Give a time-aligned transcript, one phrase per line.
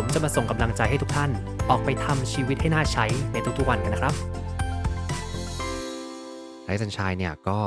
[0.00, 1.30] ผมจะมาส่งกำลังใจให้ทุกท่าน
[1.70, 4.14] ออกไปทำชีวิตให้น่าใช้ในทุกๆวันกันนะครับ
[6.64, 7.60] ไ i สัญชัยเนี่ยก็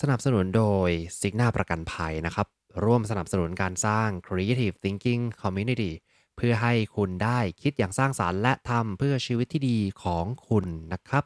[0.00, 2.46] สนับสนุนโดยซิกนาประกันภัยนะครับ
[2.84, 5.90] ร่วมสนับสนุนการสร้าง Creative Thinking Community
[6.36, 11.24] เพื่อให้คุณได้คิดอย่างสร้างสารรค์และทำเพื่อชีวิตที่ดีของคุณนะครับ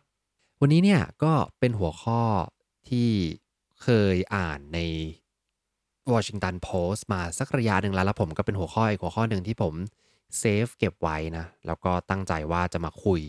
[0.61, 2.23] วันนี้เนี่ยก็เป็นหัวข้อ
[2.89, 3.11] ที่
[3.83, 4.78] เคยอ่านใน
[6.12, 9.75] Washington Post มาสักระยะหนึ่งแล้วแล้วผมก็เป็นหัวข้ออีกหัวข้อหนึ่งที่ผม
[10.39, 13.20] เซฟเก็บไว้นะ แล้วก็ตั้งใจว่าจะมาคุย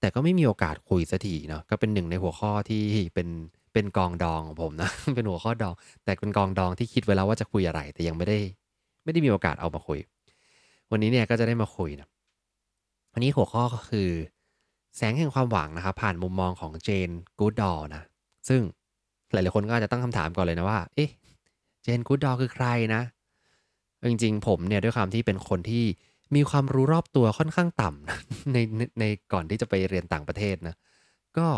[0.00, 2.82] แต่ก็ไม่มีโอกาสคุยสักทีเนาะก็เป็นหนึ่งในหัวข้อที่
[3.14, 3.28] เป็น
[3.72, 8.38] เป็นกองดองของผมนะ เป็นหัวข้อดอง แต่เป็นกองดองที่คิดไว้แล้วว่าจะคุยอะไร แต่ยังไม่ได้
[9.04, 9.98] ไม่ได้มีโอกาสเอามาคุย
[10.90, 12.08] วันนี้เนี่ยก็จะได้มาคุยนะ
[13.12, 14.08] วันนี้หัวข้อก็คือ
[14.96, 18.02] แสงแห่งความหวังนะครับ ผ่านมุมมองของเจนกูดดอนะ
[18.48, 18.60] ซึ่ง
[19.32, 21.10] หลายๆคนก็อาจจะตั้งคำถามก่อนเลยนะว่า เอ๊ะ
[21.82, 23.02] เจนกูดดอคือใครนะ
[24.10, 25.84] จริงๆ ผมเนี่ยด้วยความที่เป็นคนที่
[26.34, 28.18] มีความรู้รอบตัวค่อนข้างต่ำนะ
[28.52, 30.76] ในในในก่อนที่จะไปเรียนต่างประเทศนะ
[31.38, 31.48] ก็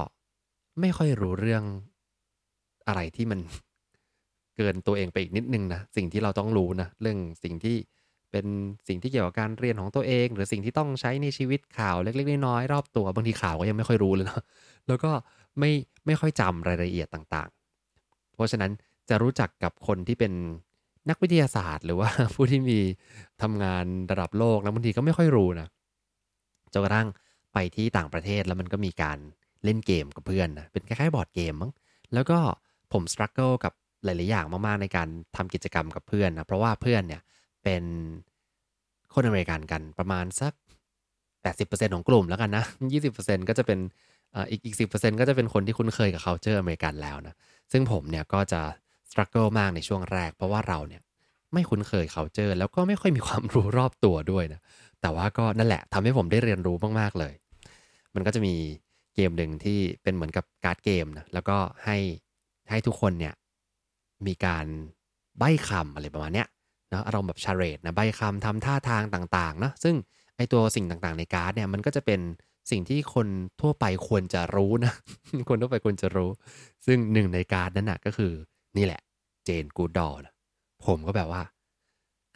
[0.80, 1.62] ไม่ค่อยรู้เรื่อง
[2.88, 3.40] อะไรที่มัน
[4.56, 7.76] เกินตัวเองไปอีกนิดนึงนะ สิ่งที่เราต้องรู้นะเรื่องสิ่งที่
[8.30, 8.46] เป็น
[8.88, 14.42] สิ่งที่เกี่ยวกับการเรียนของตัวเอง หรือสิ่งที่ต้องใช้ในชีวิตข่าวเล็กๆน้อยๆรอบตัวบางทีข่าวก็ยังไม่ค่อยรู้เลยเนาะ
[14.88, 15.10] แล้วก็
[15.58, 15.70] ไม่
[16.06, 18.70] ไม่ค่อยจำรายละเอียดต่างๆ เพราะฉะนั้น
[19.08, 20.32] จะรู้จักกับคนที่เป็น
[21.10, 22.78] นักวิทยาศาสตร์ หรือว่าผู้ที่มี
[23.42, 25.68] ทำงานระดับโลกนะบางทีก็ไม่ค่อยรู้นะ
[26.72, 27.08] จนกระทั่ง
[27.52, 29.18] ไปที่ต่างประเทศแล้วมันก็มีการ
[29.64, 31.72] เล่นเกมกับเพื่อนนะเป็นคล้ายๆบอร์ดเกมมั้ง
[32.14, 32.38] แล้วก็
[32.92, 33.72] ผม struggle กับ
[34.04, 37.22] หลายๆอย่างมากๆในการทำกิจกรรมกับเพื่อนนะเพราะว่าเพื่อนเนี่ย
[37.64, 37.82] เป็น
[39.14, 40.52] คนอเมริกันกันประมาณสัก
[41.44, 42.64] 80%ของกลุ่มแล้วกันนะ
[43.06, 43.78] 20%ก็จะเป็น
[44.50, 44.84] อีกอีกสิ
[45.20, 47.34] ก็จะเป็นคนที่คุ้นเคยกับ culture อเมริกันแล้วนะ
[47.72, 48.60] ซึ่งผมเนี่ยก็จะ
[49.10, 51.02] สครัลเกิลมากในช่วงแรก เพราะว่าเราเนี่ย
[51.56, 54.60] ไม่คุ้นเคย culture แล้วก็ไม่ค่อยมีความรู้รอบตัวด้วยนะ
[55.00, 57.34] แต่ว่าก็นั่นแหละทำให้ผมได้เรียนรู้มากๆเลย
[58.14, 58.54] มันก็จะมี
[59.14, 61.96] เกมหนึ่งที่เป็นเหมือนกับการ์ดเกมนะแล้วก็ให้
[62.70, 63.34] ให้ทุกคนเนี่ย
[64.26, 64.66] มีการ
[65.38, 66.48] ใบ้คำอะไรประมาณเนี้ย
[66.92, 69.94] นะอารมณ์แบบ charades นะใบ้คำทำท่าทางต่างๆนะซึ่ง
[70.36, 72.20] ไอตัวสิ่งต่างๆในการ์ดเนี่ยมันก็จะเป็น
[72.70, 73.26] สิ่งที่คน
[73.60, 74.92] ทั่วไปควรจะรู้นะ
[75.48, 76.30] คนทั่วไปควรจะรู้
[76.86, 78.32] ซึ่งหนึ่งในการ์ดนั้นนะก็คือ
[78.76, 79.00] นี่แหละ
[79.44, 80.32] เจนกูดดอนะ
[80.84, 81.42] ผมก็แบบว่า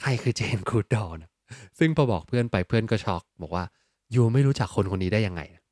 [0.01, 1.31] ใครคือเจนกูดดอนะ
[1.79, 3.65] ซึ่งพอบอกเพื่อนไปเพื่อนก็ช็อก บอกว่า
[4.15, 5.63] ยูไม่รู้จักคนคนนี้ได้ยังไงนะ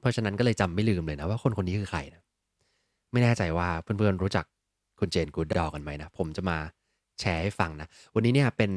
[0.00, 2.22] เพราะฉะนั้นก็เลยจำไม่ลืมเลยนะว่าคนคนนี้คือใครนะ
[3.12, 4.44] ไม่แน่ใจว่าเพื่อนๆรู้จัก
[4.98, 6.58] คุณเจนกูดดอกันไหมนะ ผมจะมา
[7.20, 8.70] แชร์ให้ฟังนะ วันนี้เนี่ยเป็น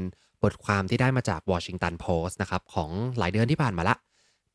[0.44, 3.95] บทความที่ได้มาจาก Washington Post นะครับ ของหลายเดือนที่ผ่านมาละ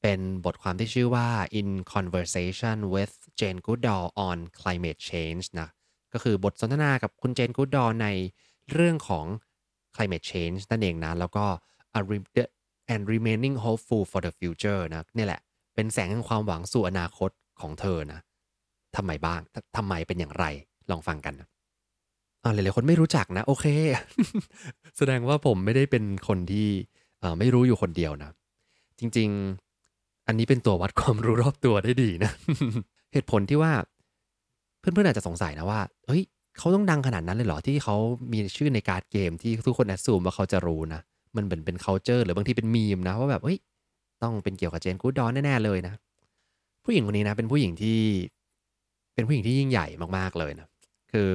[0.03, 1.27] เป็นบทความที่ชื่อว่า
[1.61, 5.69] In Conversation with Jane Goodall on Climate Change นะ
[6.12, 8.06] ก็คือบทสนทนากับคุณเจนกูดดอใน
[8.72, 9.26] เรื่องของ
[9.94, 11.44] climate change นั่นเองนะ แล้วก็
[12.94, 15.41] and remaining hopeful for the future นะนี่แหละ
[15.75, 18.20] เป็นแสงแห่งความหวังสู่อนาคตของเธอนะ
[18.97, 19.41] ทำไมบ้าง
[19.76, 20.44] ทำไมเป็นอย่างไร
[20.91, 21.49] ลองฟังกันนะ
[22.43, 23.66] อ่าหลายๆคนไม่รู้จักนะ โอเค
[24.97, 26.69] แสดงว่าผมไม่ได้เป็นคนที่
[27.38, 28.31] ไม่รู้อยู่คนเดียวนะ
[28.99, 29.28] จริง
[29.78, 32.31] ๆ อันนี้เป็นตัววัดความรู้รอบตัวได้ดีนะ
[33.12, 33.72] เหตุผลที่ว่า
[34.81, 36.23] เพื่อนๆอาจจะสงสัยนะว่า เฮ้ย
[36.59, 37.97] เขาต้องดังขนาดนั้นเลยเหรอที่เขา
[38.33, 41.01] มีชื่อในการ์ดเกมที่ทุกคนแอดซูมว่าเขาจะรู้นะ
[41.37, 43.59] มันเหมือนเป็น culture หรือบางทีเป็นมีมนะว่าแบบเฮ้ย
[44.23, 45.95] ต้องเป็นเกี่ยวกับเจนกูดดอนแน่ๆเลยนะ
[46.85, 48.01] ผู้หญิงคนนี้นะเป็นผู้หญิงที่
[49.15, 49.87] เป็นผู้หญิงที่ยิ่งใหญ่
[50.17, 50.69] มากๆเลยนะ
[51.12, 51.31] คือ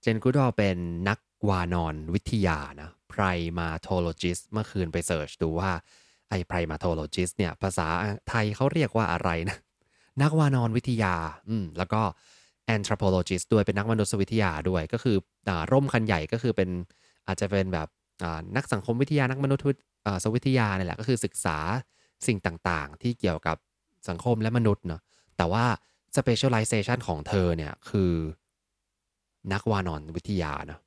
[0.00, 0.76] เจนกูดอเป็น
[1.08, 5.70] นักวานอนวิทยานะ primatologist เมื่อคืนไปเสิร์ชดูว่า
[6.28, 7.86] ไอ้ primatologist เนี่ยภาษา
[8.28, 9.56] ไทยเขาเรียกว่าอะไรนะ
[10.22, 11.14] นักวานอนวิทยา
[11.48, 12.02] อืมแล้วก็
[12.76, 15.16] anthropologist ด้วยเป็นนักมนุษยวิทยาด้วยก็คือ
[15.48, 16.68] อร่มคันใหญ่ก็คือเป็น
[17.26, 17.88] อาจจะเป็นแบบ
[18.56, 19.62] นักสังคมวิทยานักมนุษย
[20.34, 21.58] วิทยาเนี่ยแหละก็คือศึกษา
[22.26, 23.56] สิ่งต่างๆ ที่เกี่ยวกับ
[24.08, 25.00] สังคมและมนุษย์เนาะ
[25.36, 25.64] แต่ว่า
[26.16, 28.12] specialization ของเธอเนี่ยคือ
[29.52, 30.80] นักวานอนวิทยาเนาะ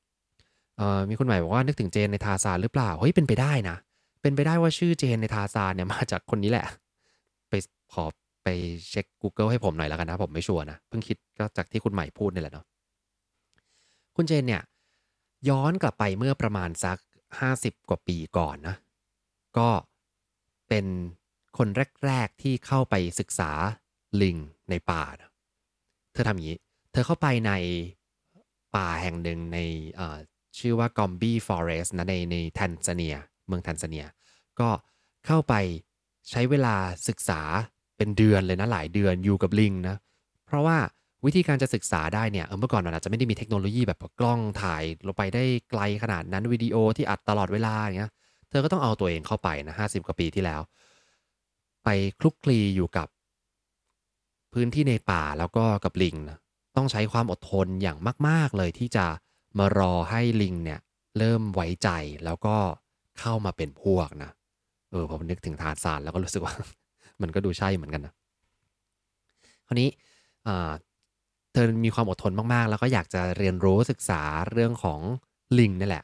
[1.09, 3.77] มีคนใหม่บอกว่านึกถึงเจนในทาซานหรือเปล่า เฮ้ยเป็นไปได้นะ
[4.21, 6.65] เป็นไปได้ว่าชื่อเจนในทาซานเนี่ยมาจากคนนี้แหละ
[7.49, 7.53] ไป
[7.93, 8.05] ขอ
[8.45, 8.49] ไป
[8.89, 12.65] เช็ค Google ให้ผมหน่อยแล้วกันนะผมไม่ชัวร์นะเพิ่งคิดก็จากที่คุณใหม่พูดนี่แหละเนาะ
[14.15, 14.61] คุณเจนเนี่ย
[15.49, 16.97] ย้อนกลับไปเมื่อประมาณสัก
[17.43, 18.75] 50 กว่าปีก่อนนะ
[19.57, 19.69] ก็
[20.69, 20.85] เป็น
[21.57, 21.67] คน
[22.05, 23.51] แรก ๆ ที่เข้าไปศึกษา
[24.21, 24.37] ลิง
[24.69, 25.31] ในป่านะ
[26.13, 26.57] เธอทำอย่างนี้
[26.91, 27.51] เธอเข้าไปใน
[28.75, 29.59] ป่าแห่งหนึ่งใน
[30.57, 33.15] ชื่อว่ากอมบี้ฟอเรสต์นะในในแทนซาเนีย
[33.47, 34.05] เมืองแทนซาเนีย
[34.59, 34.69] ก็
[35.25, 35.53] เข้าไป
[36.29, 36.75] ใช้เวลา
[37.07, 37.41] ศึกษา
[37.97, 39.95] เป็นเดือนเลยนะหลายเดือนอยู่กับลิงนะ
[40.45, 40.77] เพราะว่า
[41.25, 48.11] วิธีการจะศึกษาได้เนี่ยเมื่อก่อนมันอาจจะไม่ได้มีเทคโนโลยีแบบกล้องถ่ายเราไปได้ไกลขนาดนั้นวิดีโอที่อัดตลอดเวลาอย่างเงี้ย
[48.49, 50.61] เธอก็ต้องเอาตัวเองเข้าไปนะห้าสิบกว่าปีที่แล้ว
[51.83, 51.89] ไป
[52.19, 53.07] คลุกคลีอยู่กับ
[54.53, 56.37] พื้นที่ในป่าแล้วก็กับลิงนะ
[56.75, 59.05] ต้องใช้ความอดทนอย่างมาก ๆ เลยที่จะ
[59.57, 60.79] มารอให้ลิงเนี่ย
[61.17, 61.89] เริ่มไว้ใจ
[62.25, 62.55] แล้วก็
[63.19, 64.31] เข้ามาเป็นพวกนะ
[64.91, 66.53] เออผมนึกถึงทานซานแล้วก็รู้สึกว่า
[67.21, 68.13] มันก็ดูใช่เหมือนกันนะ
[69.67, 69.89] คราวนี้
[71.53, 74.21] เธอมีความอดทนมากๆ แล้วก็อยากจะเรียนรู้ศึกษา
[74.51, 74.99] เรื่องของ
[75.59, 76.03] ลิงนี่แหละ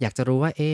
[0.00, 0.70] อยากจะรู้ว่าเอ๊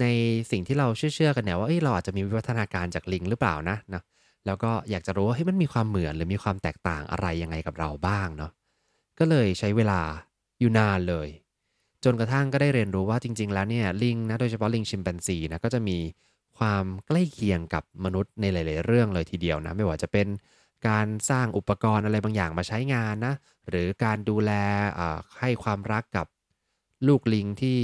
[0.00, 0.06] ใน
[0.50, 4.02] สิ่งที่เราเชื่อๆกันเนี่ยว่าเอ้เราอาจจะมีวิวัฒนาการจากลิงหรือเปล่านะนะ
[4.46, 8.50] แล้วก็อยากจะรู้ว่าเฮ้ยมันมีความเหมือนหรือมีความแตกต่างอะไรยังไงกับเราบ้างเนาะ
[9.18, 10.00] ก็เลยใช้เวลา
[10.60, 11.28] อยู่นานเลย
[12.04, 15.96] จนกระทั่งก็ได้เรียนรู้ว่าจริง ๆ แล้วเนี่ยลิงนะโดยเฉพาะลิงชิมแปนซีนะก็จะมี
[16.58, 20.26] ความใกล้เคียงกับมนุษย์ในหลาย ๆ เรื่องเลยทีเดียวนะไม่ว่าจะเป็น
[20.88, 23.34] การสร้างอุปกรณ์อะไรบางอย่างมาใช้งานนะ
[23.68, 24.50] หรือการดูแล
[25.40, 26.26] ให้ความรักกับ
[27.06, 27.80] ลูกลิงที่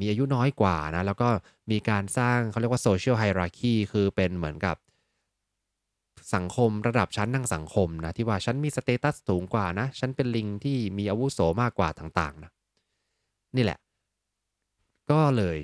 [0.00, 1.28] มีอายุน้อยกว่านะแล้วก็
[1.70, 4.76] มีการสร้างเขาเรียกว่าโซเชียลไฮรักีคือเป็นเหมือนกับ
[6.34, 12.50] สังคมระดับชั้นทางสังคมนะที่ว่าฉันมีสเตตัสสูงกว่านะฉันเป็นลิงที่มีอาวุโสมากกว่าต่างๆนะ
[13.56, 13.78] นี่แหละ
[15.10, 15.58] ก็เลย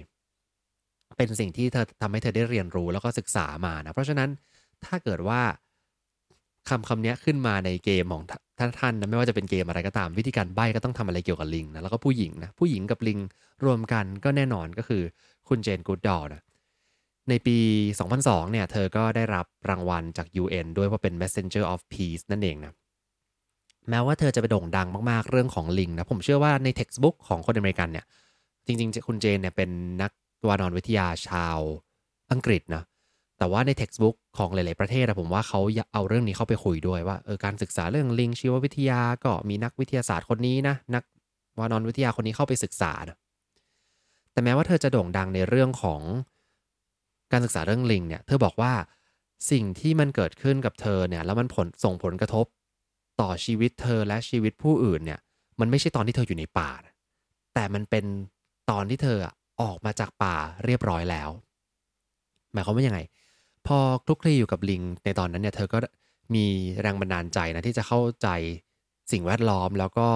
[1.17, 4.29] เป็นสิ่งที่เธอทำให้เธอได้เรียนรู้แล้วก็ศึกษามานะ เพราะฉะนั้น
[4.85, 5.41] ถ้าเกิดว่า
[6.69, 8.25] คำคำนี้ขึ้นมาในเกมของ
[8.59, 13.19] ท่านท่านนะไม่ว่าจะเป็นเกมอะไรก็ตามวิธีการใบ้ก็ต้องทำอะไรเกี่ยวกับลิงนะแล้วก็ผู้หญิงนะผู้หญิงกับลิง
[13.65, 15.03] รวมกันก็แน่นอนก็คือ
[15.49, 16.43] คุณเจนกูดดอลนะ
[17.29, 17.59] ในปี
[18.05, 22.73] 2002 เนี่ย เธอก็ได้รับรางวัลจาก UN ด้วยเพราะเป็น Messenger of Peace นั่นเองนะ
[23.91, 28.05] แม้ว่าเธอจะไปโด่งดังมากๆ เรื่องของลิงนะ ผมเชื่อว่าใน textbook ของคนอเมริกันเนี่ย
[28.67, 29.71] จริงๆ คุณเจนเนี่ยเป็น
[30.03, 30.13] นัก
[30.49, 31.59] วานอนวิทยาชาว
[32.33, 32.83] อังกฤษนะ
[33.39, 35.61] แต่ว่าใน textbook ของหลาย ๆ ประเทศนะผมว่าเขา
[35.93, 41.03] เอาเรื่องนี้เข้าไปคุยด้วยว่าเออการศึกษาเรื่องลิงชีววิทยาก็มีนักวิทยาศาสตร์คนนี้นะนัก
[41.59, 43.19] วานอนวิทยาคนนี้เข้าไปศึกษานะ
[44.33, 46.03] แต่แม้ว่าเธอจะโด่งดังในเรื่องของ
[47.33, 48.73] การศึกษาเรื่องลิงเนี่ย เธอบอกว่า
[49.51, 52.47] สิ่งที่มันเกิดขึ้นกับเธอเนี่ยแล้วมันผลส่งผลกระทบ
[53.21, 55.21] ต่อชีวิตเธอและชีวิตผู้อื่นเนี่ย
[55.61, 56.71] มันไม่ใช่ตอนที่เธออยู่ในป่า
[57.55, 58.05] แต่มันเป็น
[58.71, 59.19] ตอนที่เธอ
[59.61, 61.31] ออกมาจากป่าเรียบร้อยแล้ว
[62.53, 63.01] หมายความว่ายังไง
[63.67, 65.79] พอคลุกคลีอยู่กับลิงในตอนนั้นเนี่ยเธอก็
[66.35, 66.47] มี
[66.81, 68.29] แรงบันดาลใจนะที่จะเข้าใจ
[69.13, 70.09] สิ่งแวดล้อมแล้วก็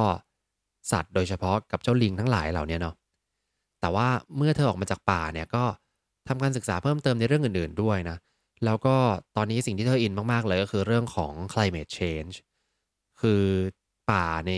[0.93, 2.95] สัตว์โดยเฉพาะกับเจ้าลิงทั้งหลายเหล่านี้เนาะ
[3.81, 5.65] แต่ว่าเมื่อเธอออกมาจากป่าเนี่ยก็
[6.29, 8.17] ทำการศึกษาเพิ่มเติมในเรื่องอื่น ๆด้วยนะ
[8.65, 8.97] แล้วก็
[9.37, 12.35] ตอนนี้สิ่งที่เธออินมาก ๆ เลยก็คือเรื่องของ climate change
[13.21, 13.45] คือ
[14.11, 14.53] ป่าใน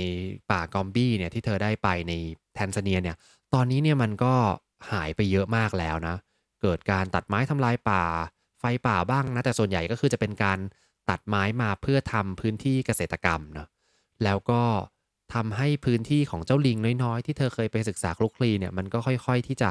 [0.50, 2.12] ป่ากอมบี้เนี่ยที่เธอได้ไปใน
[2.54, 3.16] แทนซาเนียเนี่ย
[3.54, 4.34] ตอนนี้เนี่ยมันก็
[4.90, 6.16] หายไปเยอะมากแล้วนะ
[6.62, 8.04] เกิดการตัดไม้ทำลายป่า
[8.60, 10.58] ไฟป่าบ้างนะ แต่ส่วนใหญ่ก็คือจะเป็นการ
[11.10, 13.68] ตัดไม้มาเพื่อทำพื้นที่เกษตรกรรมเนาะ
[14.24, 14.62] แล้วก็
[15.34, 19.68] ทำให้พื้นที่ของเจ้าลิงน้อยๆ ที่เธอเคยไปศึกษาคลุกคลีเนี่ยมันก็ค่อย ๆ ที่จะ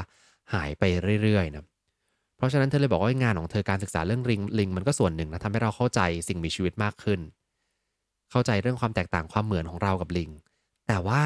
[0.52, 0.82] หายไป
[1.22, 1.64] เรื่อยๆนะ
[2.36, 7.20] เพราะฉะนั้นเธอเลยบอกว่างานของเธอการศึกษาเรื่องลิงลิงมันก็ส่วนหนึ่งนะทำให้เราเข้าใจสิ่งมีชีวิตมากขึ้น
[8.30, 10.30] เข้าใจเรื่องความแตกต่างความเหมือนของเรากับลิง
[10.88, 11.22] แต่ว่า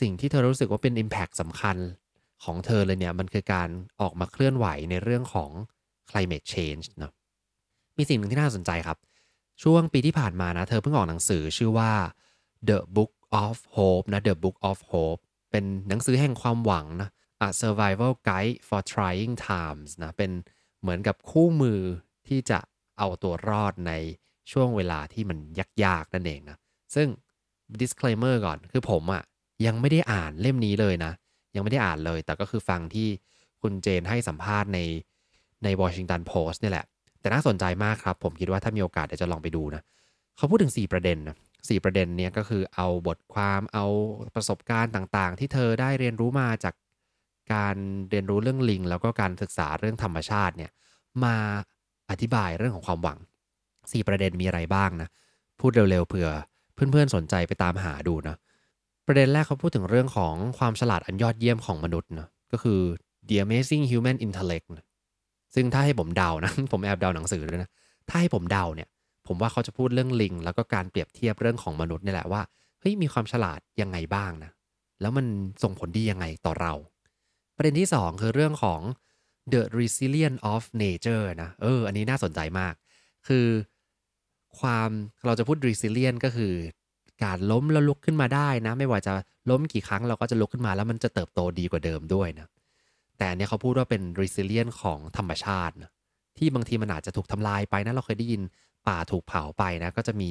[0.00, 1.76] สิ่งที่เธอรู้สึกว่าเป็น Impact สำคัญ
[2.44, 3.68] ของเธอเลยเนี่ยมันคือการ
[4.00, 5.50] ออกมาเคลื่อนไหวในเรื่องของ
[6.10, 7.12] climate change เนะ
[7.96, 8.98] มีสิ่งหนึ่งที่น่าสนใจครับ
[9.62, 11.92] ช่วงปีที่ผ่านมานะ เธอเพิ่งออกหนังสือชื่อว่า
[12.68, 15.20] The Book of Hope นะ The Book of Hope
[15.50, 17.08] เป็นหนังสือแห่งความหวังนะ
[17.46, 20.30] A Survival Guide for Trying Times นะ เป็น
[20.80, 21.80] เหมือนกับคู่มือ
[22.28, 22.58] ที่จะ
[22.98, 23.92] เอาตัวรอดใน
[24.52, 25.38] ช่วงเวลาที่มัน
[25.84, 26.56] ยากๆนั่นเองนะ
[26.94, 27.08] ซึ่ง
[27.80, 29.22] disclaimer ก่อนคือผมอะ
[29.66, 31.12] ยังไม่ได้อ่านเล่มนี้เลยนะ
[31.54, 33.08] ยังไม่ได้อ่านเลย แต่ก็คือฟังที่
[33.62, 34.78] คุณเจนให้สัมภาษณ์ใน
[35.64, 36.86] ใน Washington Post นี่แหละ
[37.20, 39.82] แต่น่าสนใจมากครับ ผมคิดว่าถ้ามีโอกาสเดี๋ยวจะลองไปดูนะ
[40.36, 41.36] เขาพูดถึง 4 ประเด็นนะ
[41.68, 43.86] สประเด็นเนี้ยก็คือเอาบทความเอา
[44.34, 46.74] ประสบการณ์ต่างๆ ที่เธอได้เรียนรู้มาจาก
[47.54, 47.76] การ
[48.10, 50.70] เรียนรู้เรื่องลิง แล้วก็การศึกษาเรื่องธรรมชาติเนี่ย
[51.24, 51.34] มา
[52.10, 53.18] อธิบายเรื่องของความหวัง
[53.62, 55.08] 4 ประเด็นมีอะไรบ้างนะ
[55.60, 56.28] พูดเร็วๆเผื่อ
[56.74, 58.36] เพื่อนๆสนใจไปตามหาดูนะ
[59.12, 62.80] ประเด็นแรกเขาพูดถึงเรื่องของความฉลาดอันยอดเยี่ยมของมนุษย์นะก็คือ
[63.28, 64.86] the amazing human intellect นะ
[65.54, 67.70] ซึ่งถ้าให้ผมเดานะ ผมแอบเดาหนังสือด้วยนะ
[68.08, 68.88] ถ้าให้ผมเดาเนี่ย
[69.26, 72.42] ผมว่าเขาจะพูดเรื่องลิง แล้วก็การเปรียบเทียบเรื่องของมนุษย์นี่แหละว่า
[72.80, 74.50] เฮ้ยมีความฉลาดยังไงบ้างนะ
[75.00, 75.26] แล้วมัน
[75.62, 76.72] ส่งผลดียังไงต่อเรา
[77.56, 78.80] ประเด็นที่ 2 คือเรื่องของ
[79.52, 82.74] the resilience of nature นะเออ อันนี้น่าสนใจมาก
[83.28, 83.46] คือ
[84.60, 84.90] ความ
[85.26, 86.54] เราจะพูด resilient ก็คือ
[87.24, 89.12] การล้มแล้วลุกขึ้นมาได้นะ ไม่ว่าจะ
[89.50, 92.48] ล้มกี่ครั้งเราก็จะลุกขึ้นมาแล้วมันจะเติบโตดีกว่าเดิมด้วยนะ
[93.18, 95.90] แต่เนี้ยเขาพูดว่าเป็น resilient ของธรรมชาตินะ
[96.38, 98.42] ที่บางทีมันอาจจะถูกทำลายไปนะเราเคยได้ยิน
[98.88, 100.30] ป่าถูกเผาไปนะก็จะมี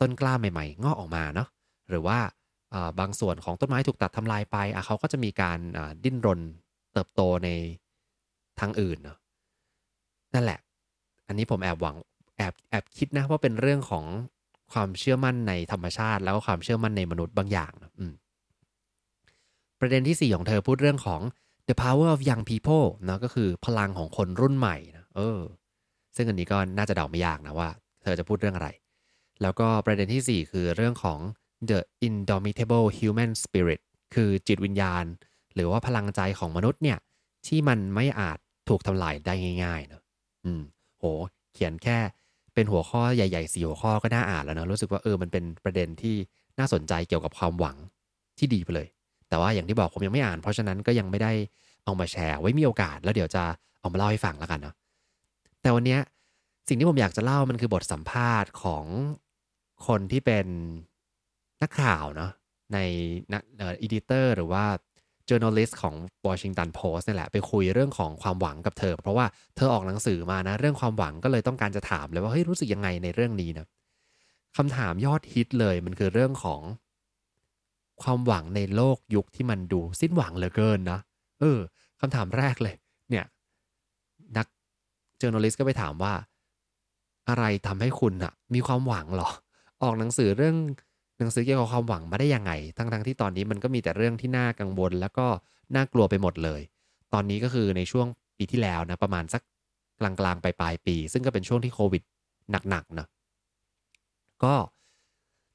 [0.00, 1.48] ต้นกล้าใหม่ๆงอกออกมาเนาะ
[1.90, 2.18] หรือว่า
[3.00, 5.58] บางส่วนของต้นไม้ถูกตัดทำลายไปเขาก็จะมีการ
[6.04, 6.40] ดิ้นรน
[6.92, 7.48] เติบโตใน
[8.60, 9.18] ทางอื่นเนาะ
[10.34, 10.58] นั่นแหละ
[11.26, 11.96] อันนี้ผมแอบหวัง
[12.36, 14.04] แอบแอบคิดนะว่าเป็นเรื่องของ
[14.72, 17.72] ความเชื่อมั่นในธรรมชาติ แล้วก็ความเชื่อมั่นในมนุษย์บางอย่าง
[19.80, 21.20] ประเด็นที่ 4 ของเธอพูดเรื่องของ
[21.68, 25.40] the power of young people นะก็คือพลังของคนรุ่นใหม่นะเออ
[26.16, 27.68] ซึ่งอันนี้ก็น่าจะเดาไม่ยากนะว่า
[28.02, 28.68] เธอจะพูดเรื่องอะไร
[29.42, 31.18] แล้วก็ประเด็นที่ 4 คือเรื่องของ
[31.70, 33.80] the indomitable human spirit
[34.14, 35.04] คือจิตวิญญาณ
[35.54, 36.98] หรือว่าพลังใจของมนุษย์เนี่ย
[37.46, 39.34] ที่มันไม่อาจถูกทำลายได้
[39.64, 40.02] ง่ายๆเนอะ
[40.44, 40.62] อืม
[40.98, 41.04] โห
[41.54, 41.98] เขียนแค่
[42.58, 46.16] เป็นหัวข้อใหญ่ๆสี่หัวข้อก็น่าอ่านแล้วนะรู้สึกว่าเออมันเป็นประเด็นที่
[46.58, 47.76] น่าสนใจเกี่ยวกับความหวัง
[48.38, 48.88] ที่ดีไปเลย
[49.28, 51.32] แต่ว่าอย่างที่บอกผมยังไม่อ่าน เพราะฉะนั้นก็ยังไม่ได้
[51.84, 53.42] เอามาแชร์ไว้มีโอกาส แล้วเดี๋ยวจะ
[53.80, 54.74] เอามาเล่าให้ฟังแล้วกันเนาะ
[55.62, 55.98] แต่วันนี้
[56.68, 58.84] สิ่งที่ผมอยากจะเล่ามันคือบทสัมภาษณ์ของ
[59.86, 60.46] คนที่เป็น
[61.62, 62.30] นักข่าวเนาะ
[62.72, 62.78] ใน
[63.32, 64.64] นักเอ่อ editor หรือว่า
[65.30, 65.94] journalist ของ
[66.26, 73.66] Washington Post นี่แหละไปคุยเรื่องของความหวังกับเธอ เพราะว่าเธอออกหนังสือมานะ เรื่องความหวังก็เลยต้องการจะถามเลยว่าเฮ้ยรู้สึกยังไงในเรื่องนี้นะ
[74.56, 76.60] คำถามยอดฮิตเลยมันคือเรื่องของ
[78.02, 80.98] ความหวังในโลกยุคที่มันดูสิ้นหวังเหลือเกินนะ
[81.40, 81.58] เออ
[82.00, 82.74] คำถามแรกเลย
[83.10, 83.24] เนี่ย
[84.36, 84.46] นัก
[85.20, 86.14] journalist ก็ไปถามว่า
[87.28, 89.28] อะไรทำให้คุณอะมีความหวังหรอ
[89.82, 90.56] ออกหนังสือเรื่อง
[91.18, 95.26] หนังสือเกี่ยวกับความหวังมาได้ยังไง ทั้งๆทที่ตอนนี้มันก็มีแต่เรื่องที่น่ากังวล แล้วก็
[95.74, 96.60] น่ากลัวไปหมดเลย
[97.12, 98.06] ตอนนี้ก็คือในช่วง
[98.38, 99.42] ปีที่แล้วนะประมาณสัก
[100.00, 102.02] กลางๆ ไปปลายปี ซึ่งก็เป็นช่วงที่โควิด
[102.70, 103.08] หนักๆเนะ
[104.44, 104.54] ก็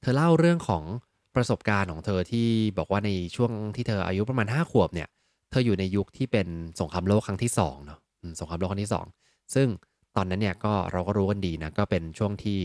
[0.01, 0.83] เธอเล่าเรื่องของ
[1.35, 5.07] ประสบการณ์ของเธอที่บอกว่าในช่วงที่เธออายุประมาณ 5 ขวบเนี่ย
[5.51, 6.47] เธออยู่ในยุคที่เป็น
[6.79, 7.99] สงครามโลกครั้งที่2เนาะ
[8.39, 8.91] สงครามโลกครั้งที่
[9.23, 9.67] 2 ซึ่ง
[10.15, 12.59] ตอนนั้นเนี่ยก็เราก็รู้กันดีนะก็เป็นช่วงที่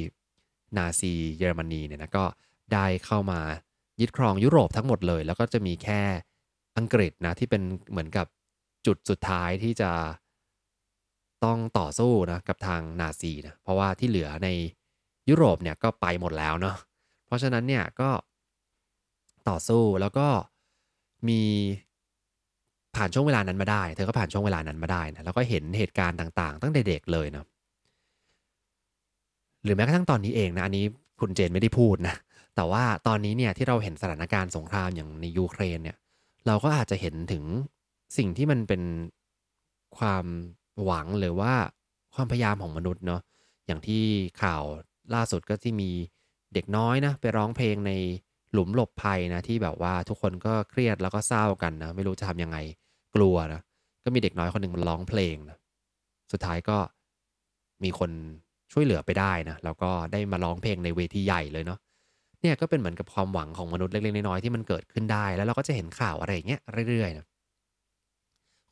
[0.76, 2.24] นาซีเยอรมนีเนี่ยนะก็
[2.74, 3.40] ได้เข้ามา
[4.00, 6.02] ยึดครองยุโรปทั้งหมดเลย แล้วก็จะมีแค่
[6.76, 8.26] อังกฤษนะที่เป็นเหมือนกับ
[8.86, 9.90] จุดสุดท้ายที่จะ
[11.44, 14.48] ต้องต่อสู้นะกับทางนาซีนะเพราะว่าที่เหลือใน
[15.28, 16.76] ยุโรปเนี่ยก็ไปหมดแล้วเนาะ
[17.26, 18.10] เพราะฉะนั้นเนี่ยก็
[19.48, 20.26] ต่อสู้แล้วก็
[21.28, 21.42] มี
[22.96, 27.46] ผ่านช่วงเวลานั้นมาได้ เธอก็ผ่านช่วงเวลานั้นมาได้นะแล้วก็เห็นเหตุการณ์ต่าง ๆ ตั้งแต่เด็กเลยเนาะ
[29.64, 30.84] หรือแม้กระทั่งตอนนี้เองนะอันนี้
[31.20, 32.14] คุณเจนไม่ได้พูดนะ
[32.58, 35.96] แต่ว่าตอนนี้เนี่ยที่เราเห็นสถานการณ์สงครามอย่างในยูเครนเนี่ย
[36.46, 37.44] เราก็อาจจะเห็นถึง
[38.16, 38.82] สิ่งที่มันเป็น
[39.98, 40.24] ความ
[40.84, 41.52] หวังหรือว่า
[42.14, 43.20] ความพยายามของมนุษย์เนาะ
[43.66, 44.04] อย่างที่
[44.42, 44.62] ข่าว
[45.14, 45.90] ล่าสุดก็ที่มี
[46.54, 47.92] เด็กน้อยนะไปร้องเพลงใน
[48.52, 52.58] หลุมหลบภัยนะที่แบบว่าทุกคนก็เครียดแล้วก็เศร้ากันนะไม่รู้จะทำยังไง
[53.14, 53.60] กลัวนะ
[54.04, 55.56] ก็มีเด็กน้อยคนหนึ่งมันร้องเพลงนะ
[56.32, 56.76] สุดท้ายก็
[57.84, 58.10] มีคน
[58.72, 61.78] ช่วยเหลือไปได้นะแล้วก็ได้มาร้องเพลงในเวทีใหญ่เลยเนาะ
[62.42, 67.26] เนี่ยก็เป็นเหมือนกับความหวังของมนุษย์เล็กๆน้อยๆที่มันเกิดขึ้นได้ แล้วเราก็จะเห็นข่าวอะไรอย่างเงี้ยเรื่อยๆนะ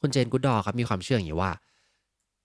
[0.01, 1.53] คุณเจนกูดดอครับมีความเชื่ออย่างนี้ว่า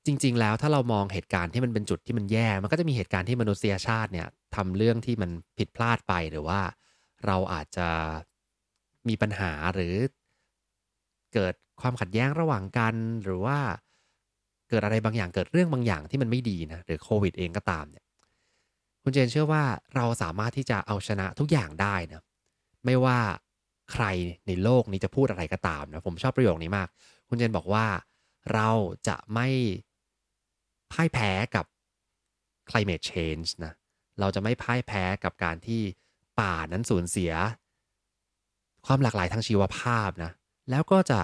[0.06, 6.60] จริง ๆ แล้วถ้าเรามองเหตุการณ์ที่มันเป็นจุดที่มันแย่ มันก็จะมีเหตุการณ์ที่มนุษยชาติเนี่ยทำเรื่องที่มันผิดพลาดไปหรือว่า
[7.26, 7.88] เราอาจจะ
[9.08, 9.96] มีปัญหาหรือ
[11.34, 13.58] เกิดความขัดแย้งระหว่างกันหรือว่า
[14.70, 18.01] เกิดอะไรบางอย่างเกิดเรื่องบางอย่างที่มันไม่ดีนะหรือโควิดเองก็ตามเนี่ย
[19.04, 19.64] คุณเจนเชื่อว่า
[19.96, 22.24] เราสามารถที่จะเอาชนะทุกอย่างได้นะ
[22.86, 23.20] ไม่ว่า
[23.92, 24.06] ใคร
[24.48, 26.88] ในโลกนี้จะพูดอะไรก็ตามนะผมชอบประโยคนี้มาก
[27.28, 27.86] คุณเจนบอกว่า
[28.54, 28.70] เรา
[29.08, 29.48] จะไม่
[30.92, 31.66] พ่ายแพ้กับ
[32.70, 33.74] climate change นะ
[34.20, 35.82] เราจะไม่พ่ายแพ้กับการที่
[36.40, 37.32] ป่านั้นสูญเสีย
[38.86, 40.32] ความหลากหลายทางชีวภาพนะ
[40.70, 41.20] แล้วก็จะ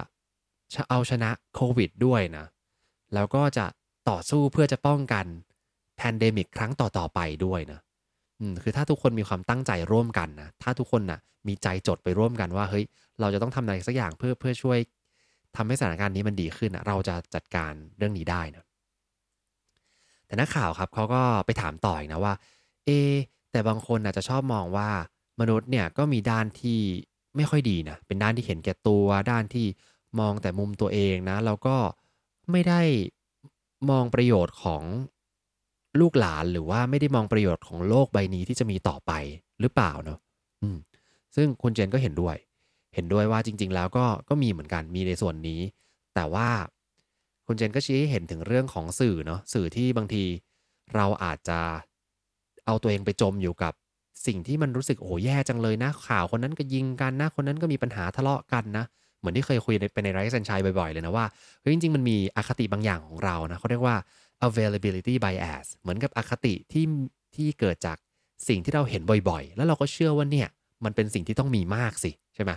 [0.90, 2.46] เอาชนะโควิดด้วยนะ
[3.14, 3.66] แล้วก็จะ
[4.10, 5.26] ต่อสู้เพื่อจะป้องกัน
[5.98, 7.80] แพนเดมิกครั้งต่อๆไปด้วยนะ
[8.40, 12.84] อืมคือถ้าทุกคนมีความตั้งใจร่วมกันนะถ้าทุกคนนะ่ะมีใจจดไปร่วมกันว่าเฮ้ย
[13.20, 14.78] เราจะต้องทำอะไรสักอย่างเพื่อเพื่อช่วย
[15.56, 18.64] ทำให้สถานการณ์นี้มันดีขึ้นนะเราจะจัดการเรื่องนี้ได้นะ
[20.26, 22.34] แต่นักข่าวครับเขาก็ไปถามต่ออีกนะว่า
[22.84, 22.90] เอ
[23.52, 24.88] แต่บางคนอาจจะชอบมองว่า
[25.40, 26.80] มนุษย์เนี่ยก็มีด้านที่
[27.36, 29.66] ไม่ค่อยดีนะเป็นด้านที่เห็นแก่ตัวด้านที่
[30.20, 31.76] มองแต่มุมตัวเองนะแล้วก็
[32.50, 32.80] ไม่ได้
[33.90, 34.82] มองประโยชน์ของ
[36.00, 39.12] ลูกหลานหรือว่าไม่ได้มองประโยชน์ของโลกใบนี้ที่จะมีต่อไป
[39.60, 40.18] หรือเปล่าเนาะ
[40.62, 40.78] อืม
[41.36, 42.36] ซึ่งคุณเจนก็เห็นด้วย
[42.94, 45.60] เห็นด้วยว่าจริง ๆ แล้วก็ก็มีเหมือนกันมีในส่วนนี้
[46.14, 46.48] แต่ว่า
[47.46, 50.24] คุณเจนก็ชี้ให้เห็นถึงเรื่องของสื่อเนาะสื่อที่บางที
[50.94, 51.58] เราอาจจะ
[52.66, 53.72] เอาตัวเองไปจมอยู่กับ
[54.26, 58.84] สิ่งที่มันรู้สึกโอ้แย่จังเลยนะ ข่าวคนนั้นก็ยิงกันนะ คนนั้นก็มีปัญหาทะเลาะกันนะ
[59.18, 61.26] เหมือนที่เคยคุยไปในไรซ์แซนชัยบ่อยๆ เลยนะว่า
[61.60, 63.96] เฮ้ยจริงๆ มันมีอคติบางอย่างของเรานะเขาเรียกว่า
[64.46, 66.84] availability bias เหมือนกับอคติที่
[67.34, 67.96] ที่เกิดจาก
[68.48, 70.48] สิ่งที่เราเห็นบ่อยๆ แล้วเราก็เชื่อว่าเนี่ย
[70.84, 72.52] มันเป็นสิ่งที่ต้องมีมากสิใช่ไหม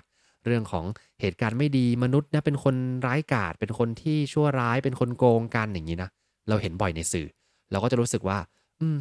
[0.46, 0.86] เรื่องของ
[1.22, 6.10] เหตุการณ์ไม่ดีมนุษย์นะเป็นคนร้ายกาจเป็นคนที่ชั่วร้ายเป็นคนโกงกันอย่างนี้นะ
[6.50, 7.28] เราเห็นบ่อยในสื่อ
[7.72, 8.38] เราก็จะรู้สึกว่า
[8.80, 8.98] อืม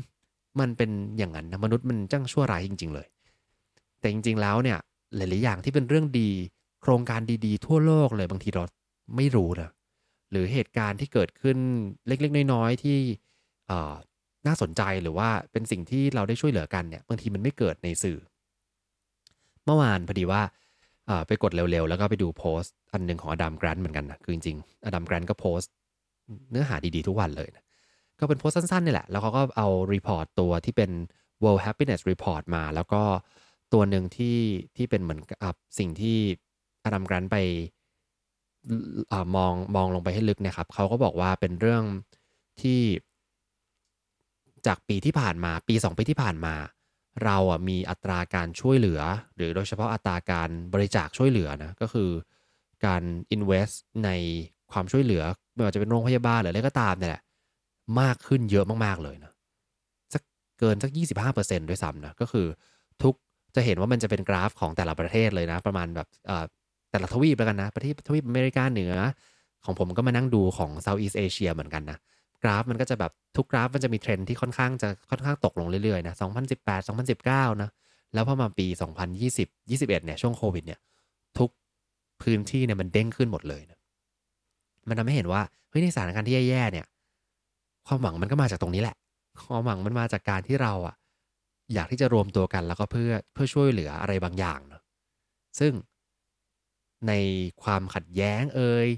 [0.60, 3.06] มันเป็นอย่างนั้นนะมนุษย์มันจังชั่วร้ายจริง ๆ เลย
[4.00, 4.78] แต่จริง ๆ แล้วเนี่ย
[5.16, 6.30] หลายๆอย่างที่เป็นเรื่องดี
[6.82, 8.62] โครงการดีๆ ทั่วโลกเลยบางทีเรา
[9.16, 9.70] ไม่รู้นะ
[10.30, 11.58] หรือเหตุการณ์ที่เกิดขึ้น
[12.06, 12.98] เล็กๆ น้อยๆที่
[14.46, 18.18] น่าสนใจหรือว่าเป็นสิ่งที่เราได้ช่วยเหลือกันเนี่ยบางทีมันไม่เกิดในสื่อ
[19.64, 20.42] เมื่อวานพอดีว่า
[21.26, 25.70] ไปกดเร็วๆ แล้วก็ไปดูโพสต์อันหนึ่งของ Adam Grant เหมือนกันนะคือจริงๆ Adam Grant ก็โพสต์
[26.50, 27.64] เนื้อหาดีๆ ทุกวันเลยนะ
[28.20, 30.90] ก็เป็นโพสต์สั้นๆนี่แหละ แล้วเขาก็เอา report ตัวที่เป็น
[31.42, 33.02] World Happiness Report มา แล้วก็
[33.72, 34.38] ตัวหนึ่งที่
[34.76, 36.18] ที่เป็นเหมือนกับสิ่งที่
[36.84, 37.36] Adam Grant ไป
[39.36, 41.82] มองมองลงไปให้ลึกนะครับเขาก็บอกว่าเป็นเรื่อง
[42.60, 42.80] ที่
[44.66, 46.54] จากปีที่ผ่านมาปี 2 ปีที่ผ่านมา
[47.24, 49.00] เราอะมีอัตราการช่วยเหลือ
[49.36, 52.10] หรือโดยเฉพาะอัตราการบริจาคช่วยเหลือนะก็คือ
[52.86, 53.02] การ
[53.34, 53.74] invest
[54.04, 54.10] ใน
[54.72, 55.22] ความช่วยเหลือ
[55.54, 57.22] ไม่ว่าจะเป็นโรงพยาบาลหรืออะไรก็ตามเนี่ยแหละ
[58.00, 59.32] มากขึ้นเยอะมากๆเลยนะ
[60.12, 60.22] สัก
[60.58, 60.90] เกินสัก
[61.30, 62.46] 25%ด้วยซ้ำนะก็คือ
[63.02, 63.14] ทุก
[63.54, 66.08] จะเห็นว่ามันจะเป็นกราฟของแต่ละประเทศเลยนะ ประมาณแบบ
[66.90, 68.94] แต่ละทวีปแล้วกันนะ ประเทศทวีปอเมริกาเหนือ
[69.64, 71.98] ของผมก็มานั่งดูของ Southeast Asia เหมือนกันนะ
[72.42, 76.14] กราฟมันก็จะแบบทุกกราฟมันจะมีเทรนที่ค่อนข้างจะค่อนข้างตกลงเรื่อยๆนะ
[76.56, 77.70] 2018 2019 นะ
[78.14, 78.66] แล้วพอมาปี
[79.18, 80.80] 2020 21 เนี่ยช่วงโควิดเนี่ย
[81.38, 81.50] ทุก
[82.22, 83.78] พื้นที่เนี่ยมันเด้งขึ้นหมดเลยนะ
[84.88, 86.86] มันทำให้เห็นว่าเฮ้ยในสถานการณ์ที่แย่ๆเนี่ย
[87.86, 88.96] ความหวังมันก็มาจากตรงนี้แหละ
[89.48, 90.94] ความหวังมันมาจากการที่เราอะ
[91.74, 94.82] อยากที่จะรวมตัวกันแล้วก็เพื่อเพื่อช่วยเหลืออะไรบางอย่างเนาะ
[95.60, 95.72] ซึ่ง
[97.08, 97.12] ใน
[97.62, 98.88] ความขัดแย้งเอ่ย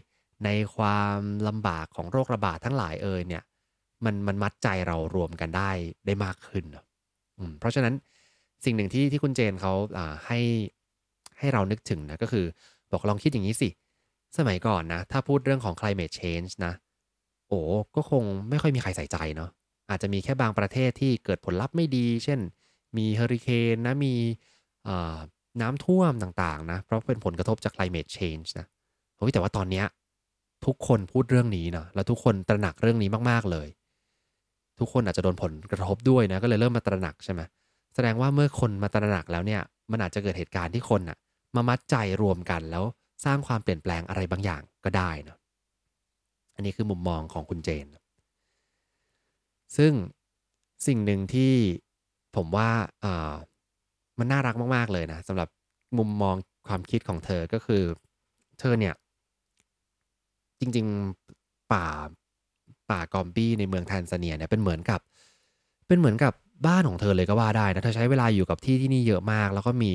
[0.44, 3.42] ในความลำบากของโรคระบาดทั้งหลายเอ่ยเนี่ย
[4.04, 5.70] มันมันมัดใจเรารวมกันได้
[6.06, 6.84] ได้มากขึ้นเนาะ
[7.60, 7.94] เพราะฉะนั้น
[8.64, 9.72] สิ่งหนึ่งที่ที่คุณเจนเขา
[10.26, 10.38] ให้
[11.38, 12.44] ให้เรานึกถึงนะก็คือ
[12.92, 13.68] บอกลองคิดอย่างนี้สิ
[14.38, 16.72] สมัยก่อนนะ ถ้าพูดเรื่องของ climate change นะ
[17.48, 17.60] โอ้
[17.96, 19.50] ก็คงไม่ค่อยมีใครใส่ใจเนาะ
[19.90, 22.40] อาจจะมีแค่บางประเทศที่เกิดผลลัพธ์ไม่ดี เช่น
[22.96, 24.14] มีเฮอริเคนนะมี
[25.60, 28.66] น้ำท่วมต่างๆนะ เพราะเป็นผลกระทบจาก climate change นะ
[29.16, 29.82] โอ้ยแต่ว่าตอนนี้
[30.66, 33.68] ทุกคนพูดเรื่องนี้นะแล้วทุกคนตระหนักเรื่องนี้มากๆเลย
[34.78, 37.40] ทุกคนอาจจะโดนผลกระทบด้วยนะก็เลยเริ่มมาตระหนักใช่ไหม
[37.94, 41.16] แสดงว่าเมื่อคนมาตระหนักแล้วเนี่ย มันอาจจะเกิดเหตุการณ์ที่คนอะ
[41.56, 42.84] มามัดใจรวมกันแล้ว
[43.24, 45.36] สร้างความเปลี่ยนแปลงอะไรบางอย่างก็ได้นะ
[46.54, 47.86] อันนี้คือมุมมองของคุณเจน
[49.76, 49.92] ซึ่ง
[50.86, 51.54] สิ่งหนึ่งที่
[52.36, 52.70] ผมว่า
[54.18, 55.48] มันน่ารักมากๆเลยนะสำหรับ
[55.98, 56.36] มุมมอง
[56.68, 57.82] ความคิดของเธอก็คือ
[58.60, 58.94] เธอเนี่ย
[60.60, 60.86] จริง
[61.28, 61.86] ๆป่า
[62.90, 65.00] ป่ากอมบี้ในเมืองแทนซาเนียเนี่ยเป็นเหมือนกับ
[65.88, 66.32] เป็นเหมือนกับ
[66.66, 69.92] บ้านของเธอเลยก็ว่าได้นะเธอใช้เวลาอยู่กับที่ที่นี่เยอะมาก แล้วก็มี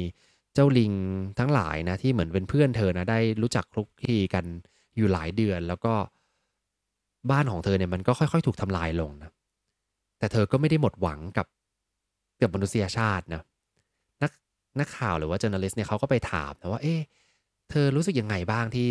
[0.54, 0.92] เจ้าลิง
[1.40, 4.46] ทั้งหลายนะ ที่เหมือนเป็นเพื่อนเธอนะได้รู้จักคลุกคลีกัน
[4.96, 5.94] อยู่หลายเดือน แล้วก็
[7.32, 9.32] บ้านของเธอเนี่ยมันก็ค่อย ๆ ถูกทำลายลงนะ
[10.20, 11.48] แต่เธอก็ไม่ได้หมดหวังกับ
[12.42, 13.42] กับมนุษยชาตินะ
[14.80, 17.00] นักข่าวหรือว่า journalist เนี่ยเขาก็ไปถามนะว่า เอ๊ะ
[17.70, 18.88] เธอรู้สึกยังไงบ้างที่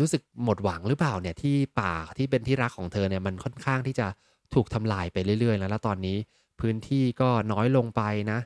[0.00, 4.06] รู้สึกหมดหวังหรือเปล่าเนี่ยที่ป่าที่เป็นที่รักของเธอเนี่ยมันค่อนข้างที่จะ
[4.54, 6.16] ถูกทำลายไปเรื่อยๆ แล้วแล้วตอนนี้
[6.60, 8.38] พื้นที่ก็น้อยลงไปนะ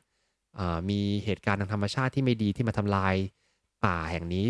[0.91, 3.15] มีเหตุการณ์ทางธรรมชาติที่ไม่ดีที่มาทำลาย
[3.85, 4.47] ป่าแห่งนี้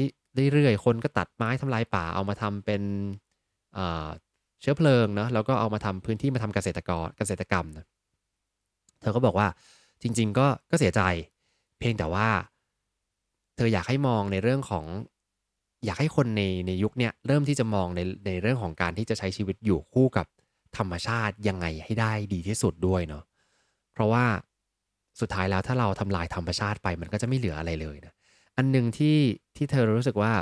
[0.53, 2.83] เรื่อยๆ คนก็ตัดไม้ทำลายป่าเอามาทำเป็น
[4.61, 7.87] เชื้อเพลิงเนาะแล้วก็เอามาทำพื้นที่มาทำเกษตรกรเกษตรกรรมนะ
[9.01, 9.47] เธอก็บอกว่า
[10.03, 11.03] จริง ๆ ก็ก็เสียใจ
[11.79, 12.29] เพียงแต่ว่า
[13.57, 14.85] เธออยากให้มองในเรื่องของ
[15.87, 20.27] อยากให้คนในในยุคนี้เริ่มที่จะมองในในเรื่องของการที่จะใช้ชีวิตอยู่คู่กับ
[20.77, 23.23] ธรรมชาติยังไงให้ได้ดีที่สุดด้วยเนาะ
[23.93, 24.25] เพราะว่า
[25.21, 28.12] สุดท้ายแล้วถ้าเราทำลายธรรมชาติไปมันก็จะไม่เหลืออะไรเลยนะ
[28.57, 29.17] อันหนึ่งที่
[29.57, 30.33] ที่เธอรู้สึกว่า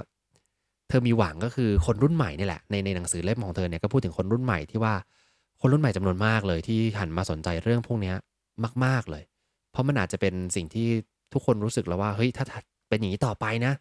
[0.89, 4.95] เธอมีหวังก็คือคนรุ่นใหม่นี่แหละในในหนังสือเล่มของเธอเนี่ยก็พูดถึงคนรุ่นใหม่ที่ว่า
[5.61, 8.13] คนรุ่นใหม่จำนวนมากเลยที่หันมาสนใจเรื่องพวกนี้
[8.85, 9.25] มาก ๆเลย
[9.71, 10.89] เพราะมันอาจจะเป็นสิ่งที่
[11.37, 12.45] ทุกคนรู้สึกแล้วว่าเฮ้ยถ้า
[12.89, 13.73] เป็นอย่างนี้ต่อไปนะ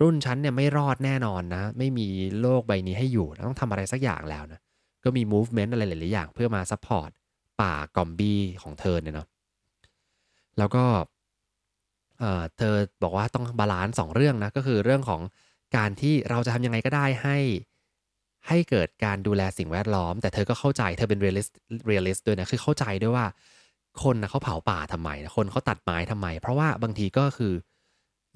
[0.00, 2.06] รุ่นฉันเนี่ยไม่รอดแน่นอนนะ ไม่มี
[2.40, 4.60] โลกใบนี้ให้อยู่ต้องทำอะไรสักอย่างแล้วนะ
[5.04, 7.10] ก็มี movement อะไรหลายๆอย่าง เพื่อมา support
[7.60, 9.26] ป่า Gombe ของเธอเนี่ยเนาะ
[10.58, 10.84] แล้วก็
[12.56, 15.20] เธอบอกว่าต้อง balance สองเรื่องนะก็คือเรื่องของ
[15.76, 17.38] การที่เราจะทำยังไงก็ได้ให้
[18.48, 21.52] ให้เกิดการดูแลสิ่งแวดล้อม แต่เธอก็เข้าใจเธอเป็น realist
[21.90, 23.26] realist ด้วยนะคือเข้าใจด้วยว่า
[24.02, 27.54] คนนะเขาเผาป่าทำไมนะคนเขาตัดไม้ทำไม เพราะว่าบางทีก็คือ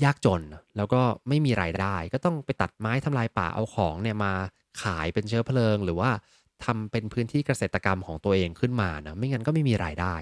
[0.04, 0.42] ยากจน
[0.76, 4.32] แล้วก็ไม่มีรายได้ ก็ต้องไปตัดไม้ทำลายป่าเอาของเนี่ยมา
[4.82, 6.10] ขายเป็นเชื้อเพลิง หรือว่า
[6.64, 10.14] ทำเป็นพื้นที่เกษตรกรรมของตัวเองขึ้นมานะไม่งั้นก็ไม่มีรายได้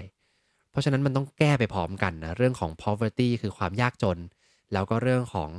[0.71, 4.17] เพราะฉะนั้นมันต้องแก้ไปพร้อมกันนะเรื่องของ poverty คือความยากจน
[4.73, 5.49] แล้วก็เรื่องของ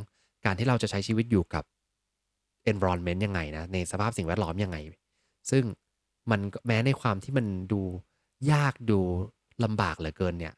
[0.44, 1.64] การที่เราจะใช้ชีวิตอยู่กับ
[2.72, 4.76] environment ยังไงนะในสภาพสิ่งแวดล้อมยังไง
[5.50, 5.64] ซึ่ง
[6.30, 7.82] มันแม้ในความที่มันดู
[8.52, 9.00] ยากดู
[9.64, 10.54] ลำบากเหลือเกินเนี่ย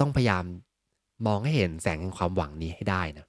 [0.00, 0.44] ต้องพยายาม
[1.26, 3.26] มองให้เห็นแสงแห่งความหวังนี้ให้ได้นะ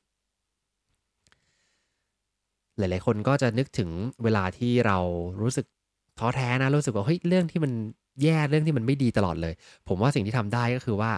[2.77, 3.89] หลาย ๆ คนก็จะนึกถึง
[4.23, 4.97] เวลาที่เรา
[5.41, 5.65] รู้สึก
[6.19, 7.71] ท้อแท้นะ รู้สึกว่าเฮ้ยเรื่องที่มัน
[8.23, 9.53] แย่เรื่องที่มันไม่ดีตลอดเลย
[9.87, 11.11] ผมว่าสิ่งที่ทำได้ก็คือว่า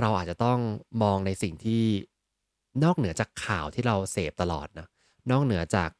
[0.00, 0.58] เราอาจจะต้อง
[1.02, 1.82] มองในสิ่งที่
[2.84, 4.86] นอกเหนือจากข่าวที่เราเสพตลอดนะ
[5.30, 5.90] นอกเหนือจาก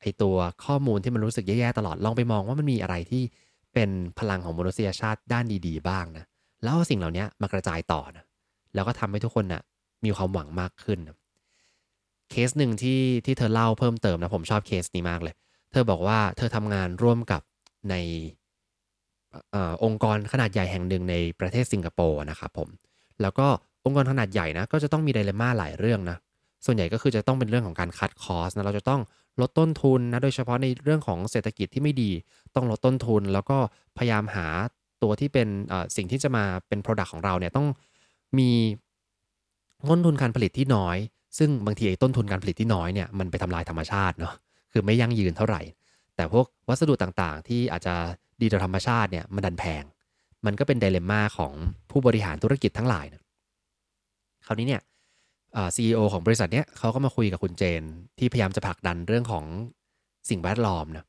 [0.00, 3.22] ไอตัวข้อมูลที่มันรู้สึกแย่ๆตลอดลองไปมองว่ามันมีอะไรที่
[3.74, 6.24] เป็นพลังของมนุษยชาติด้านดีๆ บ้างนะ
[6.62, 8.24] แล้วสิ่งเหล่านี้มากระจายต่อนะ
[8.74, 9.62] แล้วก็ทำให้ทุกคนนะ่ะ
[10.04, 11.16] มีความหวังมากขึ้นนะ
[12.30, 15.34] เคสหนึ่งที่ที่เธอเล่าเพิ่มเติมนะผมชอบเคสนี้มากเลย
[15.72, 17.42] เธอบอกว่าเธอทำงานร่วมกับ
[17.90, 17.94] ใน
[19.54, 22.68] อองค์กรขนาดใหญ่แห่งหนึ่งในประเทศสิงคโปร์นะครับผม
[23.22, 23.46] แล้วก็
[23.84, 26.16] องค์กรขนาดใหญ่นะก็จะต้องมีไดเลม่าหลายเรื่องนะ
[26.66, 29.00] ส่วนใหญ่ก็คือจะต้องเป็นเรื่องของการคัดคอสนะเราจะต้อง
[29.40, 32.10] ลดต้นทุนนะโดยเฉพาะในเรื่องของเศรษฐกิจที่ไม่ดี
[32.54, 33.58] ต้องลดต้นทุน แล้วก็
[33.98, 34.46] พยายามหา
[35.02, 35.48] ตัวที่เป็น
[35.96, 37.66] สิ่งที่จะมาเป็น Product ของเราเนี่ยต้อง
[38.38, 38.50] มี
[39.90, 40.96] ต้นทุนการผลิตที่น้อย
[41.38, 44.34] ซึ่งบางทีต้นทุนการผลิตที่น้อยเนี่ยมันไปทำลายธรรมชาติเนาะ
[44.72, 45.60] คือไม่ยั่งยืนเท่าไหร่
[46.16, 47.94] แต่พวกวัสดุต่างๆ ที่อาจจะ
[48.40, 49.82] ดีต่อธรรมชาติเนี่ยมันดันแพง
[50.46, 51.52] มันก็เป็นไดเลม่าของ
[51.90, 53.22] ผู้บริหารธุรกิจทั้งหลายนะ
[54.46, 54.82] คราวนี้เนี่ย
[55.74, 57.82] ซีอีโอของบริษัทเนี้ยเขาก็มาคุยกับคุณเจน
[58.18, 59.44] ที่พยายามจะผลักดันเรื่องของ
[60.30, 61.04] สิ่งแวดล้อมนะ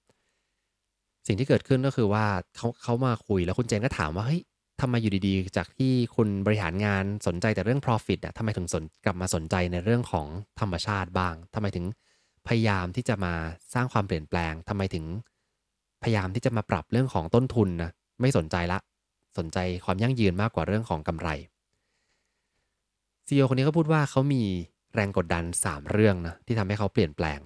[1.27, 4.41] สิ่งที่เกิดขึ้นก็คือว่าเขาเขามาคุยแล้วคุณเจนก็ถามว่าเฮ้ย
[4.81, 10.27] ทำไมอยู่ดีๆ จากที่คุณบริหารงานสนใจแต่เรื่อง profit อะทำไมถึงสนกลับมาสนใจในเรื่องของ
[10.59, 11.85] ธรรมชาติบ้างทำไมถึง
[12.47, 13.33] พยายามที่จะมา
[13.73, 15.05] สร้างความเปลี่ยนแปลงทำไมถึง
[16.03, 18.79] พยายามที่จะมาปรับเรื่องของต้นทุนนะไม่สนใจละ
[19.37, 21.29] สนใจความยั่งยืนมากกว่าเรื่องของกำไร
[23.27, 24.43] ซีอคนนี้ก็พูดว่าเขามี
[24.93, 27.39] แรงกดดัน 3 เรื่องนะที่ทำให้เขาเปลี่ยนแปลง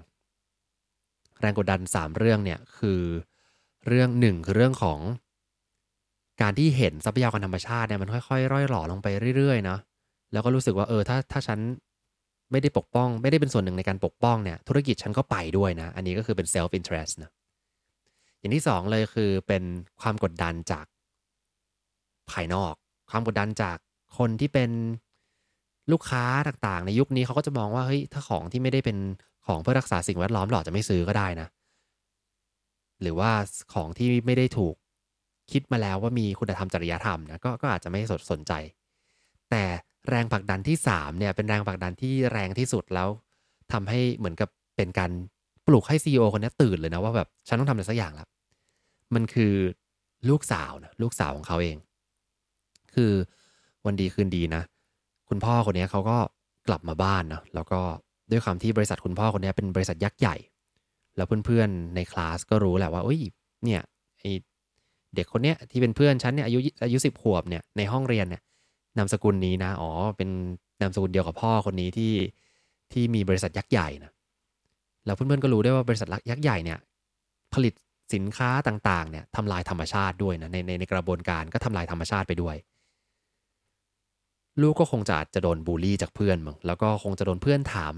[1.42, 3.02] แรงกดดัน 3 เรื่องเนี่ยคือ
[3.88, 5.00] เรื่องหนึ่งคือเรื่องของ
[6.42, 9.78] การที่เห็นทรัพยากรธรรมชาติเนี่ยมันค่อยๆ ร่อยหล่อลงไปเรื่อยๆนะ
[10.32, 11.60] แล้วก็รู้สึกว่าเออถ้าถ้าฉัน
[12.52, 17.32] ไม่ได้ปกป้อง ไม่ได้เป็นส่วนหนึ่งในการปกป้องเนี่ยธุรกิจฉันก็ไปด้วยนะ อันนี้ก็คือเป็น self interest นะ
[18.40, 19.64] อย่างที่สองเลยคือเป็น
[20.02, 20.86] ความกดดันจาก
[22.32, 22.74] ภายนอก
[23.12, 23.78] ความกดดันจาก
[24.18, 24.70] คนที่เป็น
[25.92, 28.98] ลูกค้าต่างๆ ในยุคนี้เขาก็จะมองว่าเฮ้ยถ้าของที่ไม่ได้เป็น
[29.48, 31.48] ของเพื่อรักษาสิ่งแวดล้อมหรอจะไม่ซื้อก็ได้นะ
[33.02, 33.32] หรือว่า
[33.74, 34.76] ของที่ไม่ได้ถูก
[35.52, 38.54] คิดมาแล้วว่ามีคุณธรรมจริยธรรมนะก็ก็อาจจะไม่สนสนใจ
[39.50, 39.64] แต่
[40.10, 43.10] แรงผลักดันที่3เนี่ยเป็นแรงผลักดันที่แรงที่สุดแล้ว
[43.72, 45.12] ทำให้เหมือนกับเป็นการ
[45.68, 48.28] ปลุกให้ซีอคนนี้ตื่นเลยนะว่าแบบฉันต้องทำอะไรสักอย่างล้ว
[49.16, 49.54] มันคือ
[50.30, 51.78] ลูกสาวนะลูกสาวของเขาเอง
[52.94, 53.12] คือ
[53.86, 54.62] วันดีคืนดีนะ
[55.30, 56.18] คุณพ่อคนนี้เขาก็
[56.68, 57.80] กลับมาบ้านเนาะแล้วก็
[58.32, 60.36] ด้วยความที่บริษัทคุณพ่อคนนี้เป็นบริษัทยักษ์ใหญ่
[61.18, 63.20] แล้วเพื่อนๆในคลาสก็รู้แหละว่าอุ้ย
[63.66, 63.82] เนี่ย
[64.20, 64.24] ไอ
[65.16, 68.42] เด็กคนเนี้ยที่เป็นเพื่อนฉันเนี่ยอายุอายุสิบขวบเนี่ยในห้องเรียนเนี่ย
[68.98, 70.30] นามสกุลนี้นะอ๋อเป็น
[70.82, 72.14] นามสกุลเดียวกับพ่อคนนี้ที่
[72.92, 74.12] ที่มีบริษัทยักษ์ใหญ่นะ
[75.06, 76.80] แล้วเพื่อนๆก็รู้ได้ว่าบริษัทยักษ์ใหญ่เนี่ย
[77.54, 77.74] ผลิต
[78.14, 82.56] สินค้าต่างๆเนี่ยทำลายธรรมชาติด้วยนะในในในกระบวนการก็ทำลายธรรมชาติไปด้วย
[84.62, 87.94] ลูกก็คงจะจะโดนบูลลี่จากเพื่อนมึงแล้วก็คงจะโดนเพื่อนถาม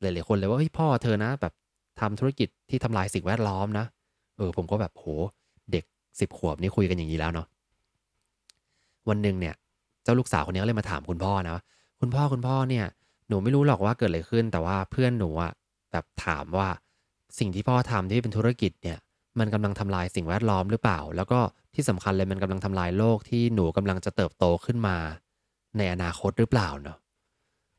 [0.00, 1.52] หลายๆคนเลยว่าเฮ้ยพ่อเธอนะ แบบ
[2.00, 3.86] ทำธุรกิจที่ทำลายสิ่งแวดล้อมนะ
[4.36, 5.06] เออ ผมก็แบบโห
[5.72, 5.84] เด็ก
[6.20, 7.46] สิบขวบนี่คุยกันอย่างนี้แล้วเนาะ
[9.08, 9.54] วันหนึ่งเนี่ย
[10.04, 11.58] เจ้าลูกสาวคนนี้ก็เลยมาถามคุณพ่อนะ
[12.00, 12.86] คุณพ่อคุณพ่อเนี่ย
[13.28, 15.52] หนูไม่รู้หรอกว่าเกิดอะไรขึ้น แต่ว่าเพื่อนหนูอะ
[15.92, 16.68] แบบถามว่า
[17.38, 18.98] สิ่งที่พ่อทำที่เป็นธุรกิจเนี่ย
[19.38, 21.38] มันกำลังทำลายสิ่งแวดล้อมหรือเปล่า แล้วก็
[21.74, 24.96] ที่สำคัญเลยมันกำลังทำลายโลกที่หนูกำลังจะเติบโตขึ้นมา
[25.78, 26.98] ในอนาคตหรือเปล่าเนาะ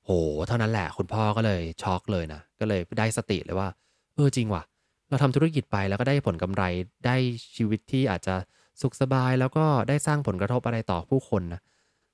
[0.06, 0.12] โห
[0.48, 3.68] เท่านั้นแหละคุณพ่อก็เลยช็อกเลยนะก็เลยได้สติเลยว่า
[4.16, 4.64] เออจริงว่ะ
[5.10, 6.64] เราทำธุรกิจไปแล้วก็ได้ผลกำไร
[7.06, 7.16] ได้
[7.56, 8.36] ชีวิตที่อาจจะ
[8.82, 11.62] สุขสบายแล้วก็ได้สร้างผลกระทบอะไรต่อผู้คนนะ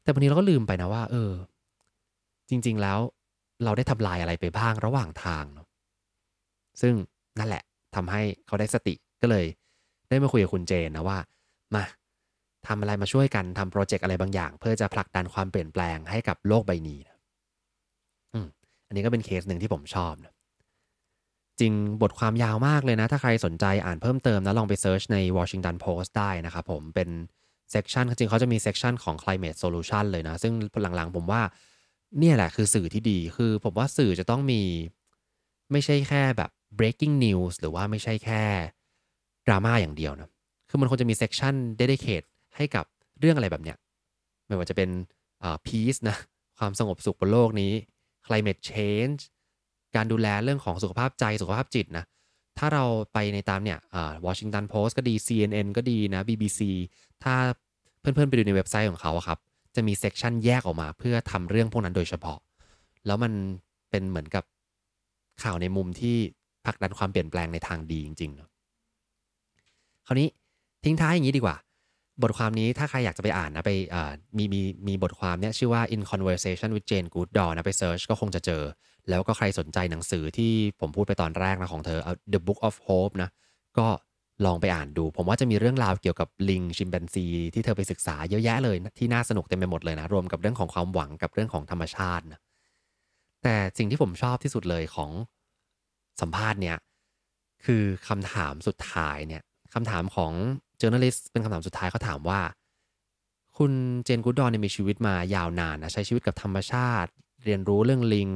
[0.04, 1.32] แต่บางทีเราก็ลืมไปนะว่า เออ
[2.50, 3.00] จริง ๆแล้ว
[3.63, 5.67] เราได้ทำลายอะไรไปบ้างระหว่างทางเนาะ
[6.82, 6.93] ซึ่ง
[7.39, 7.63] นั่นแหละ
[7.96, 9.46] ทำให้เขาได้สติก็เลย
[10.10, 11.17] ได้มาคุยกับคุณเจนนะว่า
[11.76, 11.84] มา
[12.67, 17.17] ทำอะไรมาช่วยกันทำ project อะไรบางอย่าง เพื่อจะผลักดันความเปลี่ยนแปลงให้กับโลกใบนี้นะ
[18.34, 18.47] อืม
[18.88, 20.34] อันนี้ก็เป็นเคสหนึ่งที่ผมชอบนะ
[21.60, 27.10] จริงบทความยาวมากเลยนะ ถ้าใครสนใจอ่านเพิ่มเติมนะลองไป search ใน Washington Post ได้นะครับผมเป็น
[27.71, 30.54] section จริงเขาจะมี section ของ climate solution เลยนะ ซึ่ง
[30.95, 31.41] หลังๆ ผมว่า
[32.19, 34.62] เนี่ยแหละคือสื่อที่ดีคือผมว่าสื่อจะต้องมี
[35.71, 36.49] ไม่ใช่แค่แบบ
[36.80, 38.41] breaking news หรือว่าไม่ใช่แค่
[39.47, 40.30] ดราม่าอย่างเดียวนะ
[40.69, 42.86] คือมันควรจะมี section dedicate ให้กับ
[43.20, 43.78] เรื่องอะไรแบบเนี้ย
[44.48, 44.89] ไม่ว่าจะเป็น
[45.44, 46.18] อ่า peace นะ
[46.60, 47.72] ความสงบสุขบนโลกนี้
[48.28, 49.22] climate change
[49.96, 52.06] การดูแลเรื่องของสุขภาพใจสุขภาพจิตนะ
[52.58, 56.62] ถ้าเราไปในตามเนี่ยอ่า Washington Post ก็ดี CNN ก็ดีนะ BBC
[57.24, 57.36] ถ้า
[58.00, 59.39] เพื่อนๆ ไปดูในเว็บไซต์ของเขาอะครับ
[59.76, 62.39] จะมี section แยกออกมาเพื่อทำเรื่องพวกนั้นโดยเฉพาะ
[63.06, 63.34] แล้วมัน
[63.89, 64.44] เป็นเหมือนกับ
[65.44, 66.18] ข่าวในมุมที่
[66.66, 68.50] ผลักดันความเปลี่ยนแปลงในทางดีจริงๆเนาะ
[70.06, 70.28] คราวนี้
[70.84, 71.56] ทิ้งท้ายอย่างนี้ดีกว่า
[72.21, 73.71] บทความนี้ถ้าใครอยากจะไปอ่านนะไป
[74.38, 78.63] มีมีมีบทความเนี้ยชื่อว่า In Conversation with Jane Goodall นะไปเซิร์ชก็คงจะเจอ
[79.10, 81.99] แล้วก็ใครสนใจหนังสือที่ผมพูดไปตอนแรกนะของเธอ
[82.34, 83.30] The Book of Hope นะ
[83.78, 83.88] ก็
[84.45, 92.39] ลองไปอ่านดู ผมว่าจะมีเรื่องราวเกี่ยวกับลิงชิมแปนซี ที่เธอไปศึกษาเยอะแยะเลยนะที่น่าสนุกเต็มไปหมดเลยนะ รวมกับเรื่องของความหวังกับเรื่องของธรรมชาตินะ
[93.43, 95.12] แต่สิ่งที่ผมชอบที่สุดเลยของ
[96.21, 96.78] สัมภาษณ์เนี่ย
[97.65, 99.41] คือคำถามสุดท้ายเนี่ย
[99.73, 100.32] คำถามของ
[100.84, 102.41] journalist เป็นคำถามสุดท้ายเขาถามว่า
[103.58, 103.72] คุณ
[104.04, 107.10] เจนกูดดอนเนี่ยมีชีวิตมายาวนานนะใช้ชีวิตกับธรรมชาติ
[107.43, 108.30] เรียนรู้เรื่องลิง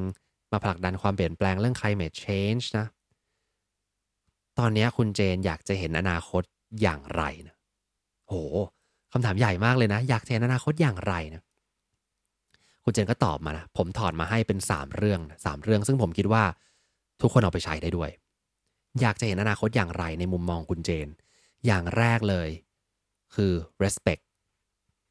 [0.51, 2.85] มาผลักดันความเปลี่ยนแปลงเรื่อง climate change นะ
[4.59, 6.43] ตอนนี้คุณเจนอยากจะเห็นอนาคต
[6.81, 7.55] อย่างไรนะ
[8.27, 8.35] โห
[9.11, 11.41] คำถามใหญ่มากเลยนะ อยากเห็นอนาคตอย่างไรนะ
[12.83, 16.43] คุณเจนก็ตอบมานะ ผมถอดมาให้เป็น 3 เรื่องสามเรื่อง ซึ่งผมคิดว่า
[17.21, 18.09] ทุกคนเอาไปใช้ได้ด้วย
[19.01, 21.07] อยากจะเห็นอนาคตอย่างไรในมุมมองคุณเจน
[21.65, 22.49] อย่างแรกเลย
[23.35, 24.23] คือ respect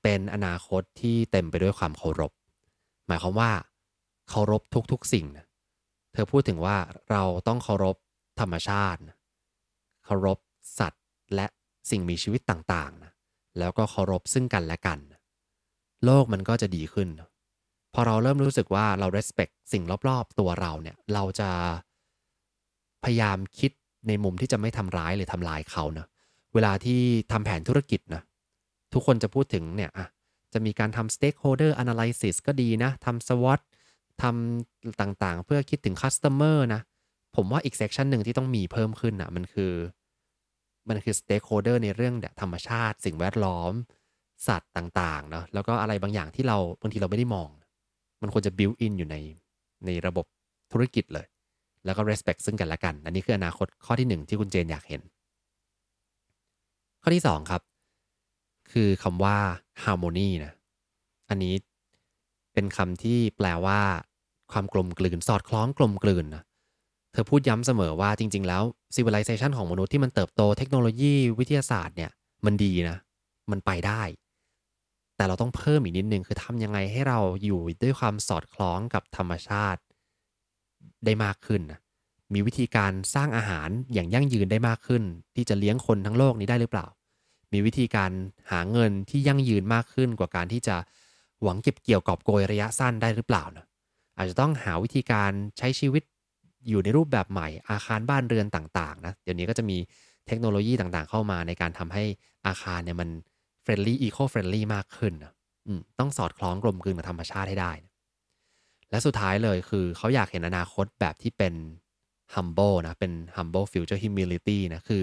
[0.02, 2.32] เป็นอนาคตที่เต็มไปด้วยความเคารพ
[3.06, 3.52] หมายความว่า
[4.28, 5.46] เคารพทุกๆสิ่งนะ
[6.12, 6.76] เธอพูดถึงว่า
[7.10, 7.96] เราต้องเคารพ
[8.40, 9.16] ธรรมชาตินะ
[10.04, 10.38] เคารพ
[10.78, 11.04] สัตว์
[11.34, 11.46] และ
[11.90, 13.12] สิ่งมีชีวิตต่างๆนะ
[13.58, 14.98] แล้วก็เคารพซึ่งกันและกัน
[16.04, 17.08] โลกมันก็จะดีขึ้น
[17.94, 21.50] พอเราเริ่มรู้สึกว่าเรา respect สิ่งรอบๆ ตัวเราเนี่ย เราจะ
[23.04, 23.70] พยายามคิด
[24.08, 26.06] ในมุมที่จะไม่ทำร้ายหรือทำลายเขานะ
[26.56, 27.00] เวลาที่
[27.32, 28.22] ทำแผนธุรกิจนะ
[28.92, 30.06] ทุกคนจะพูดถึงเนี่ยอะ
[30.52, 33.60] จะมีการทำ stakeholder analysis ก็ดีนะทำ SWOT
[34.22, 36.80] ทำต่างๆ เพื่อคิดถึง customer นะ
[37.36, 39.72] ผมว่าอีก section หนึ่งที่ต้องมีเพิ่มขึ้นอะมันคือ
[40.88, 43.72] มันคือ stakeholder ในเรื่องธรรมชาติ สิ่งแวดล้อม
[44.48, 47.48] สัตว์ต่างๆเนาะแล้วก็อะไรบางอย่างที่เราบางทีเราไม่ได้มอง
[48.22, 49.16] มันควรจะ build in อยู่ใน
[49.86, 50.26] ในระบบ
[50.72, 51.26] ธุรกิจเลย
[51.84, 55.02] แล้วก็ respect ซึ่งกันและกัน อันนี้คืออนาคตข้อที่หนึ่งที่คุณเจนอยากเห็น
[57.08, 57.62] ข้อที่สองครับ
[58.72, 59.36] คือคำว่า
[59.82, 60.52] harmony นะ
[61.28, 61.54] อันนี้
[62.52, 63.80] เป็นคำที่แปลว่า
[64.52, 66.42] ความกลมกลืน สอดคล้องกลมกลืนนะ
[67.12, 68.62] เธอพูดย้ำเสมอว่าจริง ๆ แล้ว
[68.96, 72.10] civilization ของมนุษย์ที่มันเติบโตเทคโนโลยีวิทยาศาสตร์เนี่ย
[72.44, 72.96] มันดีนะ
[73.50, 74.02] มันไปได้
[75.16, 79.80] แต่เราต้องเพิ่มอีกนิดนึง คือทำยังไงให้เราอยู่ด้วยความสอดคล้องกับธรรมชาติ
[81.04, 81.80] ได้มากขึ้นนะ
[82.34, 85.02] มีวิธีการสร้างอาหารอย่างยั่งยืนได้มากขึ้น
[85.34, 86.86] ที่จะเลี้ยงคนทั้งโลกนี้ได้หรือเปล่า
[87.52, 88.10] มีวิธีการ
[88.50, 90.76] หาเงินที่ยั่งยืนมากขึ้นกว่าการที่จะ
[91.42, 93.64] หวังเก็บเกี่ยวกอบโกยระยะสั้นได้หรือเปล่านะ
[94.16, 96.02] อาจจะต้องหาวิธีการใช้ชีวิต
[96.68, 99.78] อยู่ในรูปแบบใหม่อาคารบ้านเรือนต่างๆนะเดี๋ยวนี้ก็จะมี
[100.26, 102.04] เทคโนโลยีต่างๆ เข้ามาในการทำให้
[102.46, 103.08] อาคารเนี่ยมัน
[103.62, 105.32] friendly eco-friendly มากขึ้นนะ
[105.98, 107.92] ต้องสอดคล้องกลมกลืนกับธรรมชาติให้ได้นะ
[108.90, 111.54] และสุดท้ายเลยคือเขาอยากเห็นอนาคตแบบที่เป็น
[112.34, 115.02] humble นะเป็น humble future humility นะคือ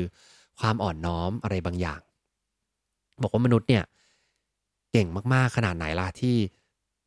[0.59, 2.01] ความอ่อนน้อมอะไรบางอย่าง
[3.21, 3.83] บอกว่ามนุษย์เนี่ย
[4.91, 6.35] เก่งมากๆขนาดไหนล่ะที่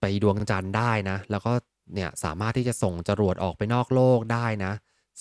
[0.01, 1.53] ไปดวงจันทร์ได้นะ แล้วก็
[1.95, 4.73] เนี่ยสามารถที่จะส่งจรวดออกไปนอกโลกได้นะ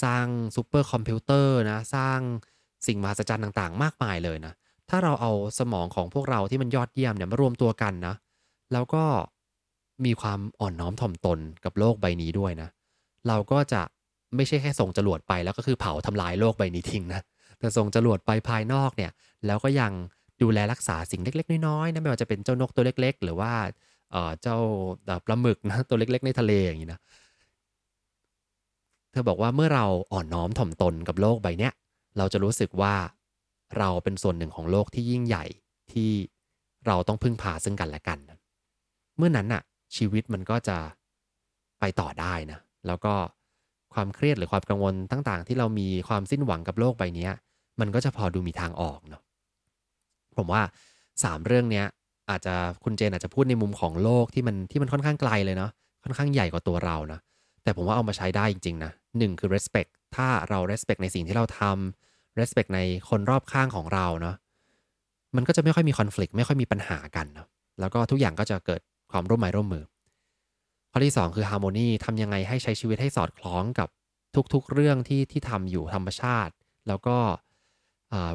[0.03, 2.19] สร้างซูเปอร์คอมพิวเตอร์นะ สร้าง
[2.87, 4.53] สิ่งมหัศจรรย์ต่างๆ มากมายเลยนะ
[4.89, 8.15] ถ้าเราเอาสมองของพวกเราที่มันยอดเยี่ยมเนี่ยมารวมตัวกันนะ
[8.73, 9.03] แล้วก็
[10.05, 12.69] มีความอ่อนน้อมถ่อมตนกับโลกใบนี้ด้วยนะ
[13.27, 13.81] เราก็จะ
[14.35, 17.21] ไม่ใช่แค่ส่งจรวดไปแล้วก็คือเผาทำลายโลกใบนี้ทิ้งนะ
[17.59, 19.11] แต่ส่งจรวดไปภายนอกเนี่ย
[19.45, 19.91] แล้วก็ยัง
[20.41, 23.51] ดูแลรักษาสิ่งเล็ก ๆ น้อยๆนะไม่ว่าจะเป็นเจ้านกตัวเล็ก ๆ หรือว่า
[24.41, 24.57] เจ้า
[25.25, 27.01] ปลาหมึกนะตัวเล็ก ๆ ในทะเลอย่างนี้นะ
[29.11, 31.73] เธอบอกว่าเมื่อเราอ่อนน้อมถ่อมตนกับโลกใบเนี้ย
[32.17, 32.95] เราจะรู้สึกว่า
[33.77, 35.45] เราเป็นส่วนหนึ่งของโลกที่ยิ่งใหญ่
[35.91, 36.11] ที่
[36.87, 38.19] เราต้องพึ่งพาซึ่งกันและกัน
[39.17, 39.61] เมื่อนั้นน่ะ
[39.95, 40.77] ชีวิตมันก็จะ
[41.79, 43.13] ไปต่อได้นะ แล้วก็
[43.93, 47.27] ความเครียดหรือความกังวลต่างๆ ที่เรามีความสิ้นหวังกับโลกใบนี้
[47.79, 49.21] มันก็จะพอดูมีทางออกเนาะ
[50.37, 50.61] ผมว่า
[51.23, 51.85] สามเรื่องเนี้ย
[52.29, 55.71] อาจจะคุณเจนอาจจะพูดในมุมของโลกที่มันที่มันค่อนข้างไกลเลยเนาะ
[56.03, 57.19] ค่อนข้างใหญ่กว่าตัวเรานะ
[57.63, 64.35] แต่ผมว่าเอามาใช้ได้จริงๆนะหนึ่งคือ respect ถ้าเรา respect ในสิ่งที่เราทำ respect ในคนรอบข้างของเราเนาะ
[65.35, 67.47] มันก็จะไม่ค่อยมี conflict ไม่ค่อยมีปัญหากันเนาะ
[67.79, 69.83] แล้วก็ทุกอย่างก็จะเกิดความร่วมไม้ร่วมมือ
[70.91, 73.89] ข้อที่ 2 คือ harmony ทำยังไงให้ใช้ชีวิตให้สอดคล้องกับ
[74.53, 76.53] ทุกๆ เรื่องที่ที่ทำอยู่ธรรมชาติ
[76.87, 77.17] แล้วก็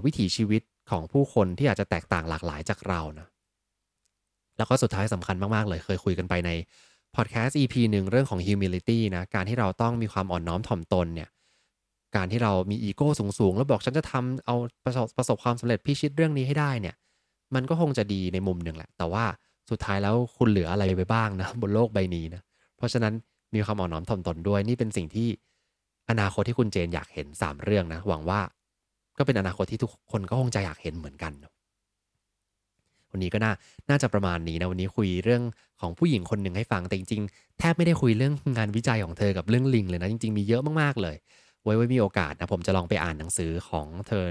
[0.05, 3.27] วิถีชีวิต ของผู้คนที่อาจจะแตกต่างหลากหลายจากเรานะ
[4.59, 6.51] แล้วก็สุดท้ายสำคัญมาก ๆ เลย เคยคุยกันไปใน
[7.17, 11.29] พอดแคสต์ EP หนึ่งเรื่องของ humility นะการที่เราต้องมีความอ่อนน้อมถ่อมตนเนี่ย
[12.17, 16.95] การที่เรามีอีโก้สูง ๆ แล้วบอกฉันจะทำเอาประสบประสบความสำเร็จพิชิตเรื่องนี้ให้ได้เนี่ย
[17.55, 19.25] มันก็คงจะดีในมุมหนึ่งแหละ แต่ว่า
[19.71, 22.43] สุดท้ายแล้วคุณเหลืออะไรไปบ้างนะบนโลกใบนี้นะ
[22.77, 23.15] เพราะฉะนั้น
[23.55, 25.29] มีความอ่อนน้อมถ่อมตนด้วยนี่เป็นสิ่งที่
[26.11, 28.41] อนาคตที่คุณเจนอยากเห็น 3 เรื่องนะหวังว่า
[29.19, 31.33] ก็เป็นอนาคตที่ทุกคนก็คงจะอยากเห็นเหมือนกัน
[33.11, 33.53] วันนี้ก็น่า
[33.91, 35.43] น่าจะประมาณนี้นะวันนี้คุยเรื่อง
[35.81, 41.17] ของผู้หญิงคนหนึ่งให้ฟังแต่จริงๆแทบไม่ได้คุยเรื่องงานวิจัยของเธอกับเรื่องลิงเลยนะจริงๆมีเยอะมากๆเลย
[41.63, 44.27] ไว้ไว้มีโอกาสนะผมจะลองไปอ่านหนังสือของเธอ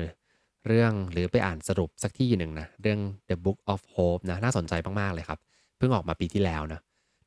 [0.68, 5.40] เรื่องหรือไปอ่านสรุปสักที่หนึ่งนะเรื่อง The Book of Hope นะน่าสนใจมากๆเลยครับ
[5.78, 6.80] เพิ่งออกมาปีที่แล้วนะ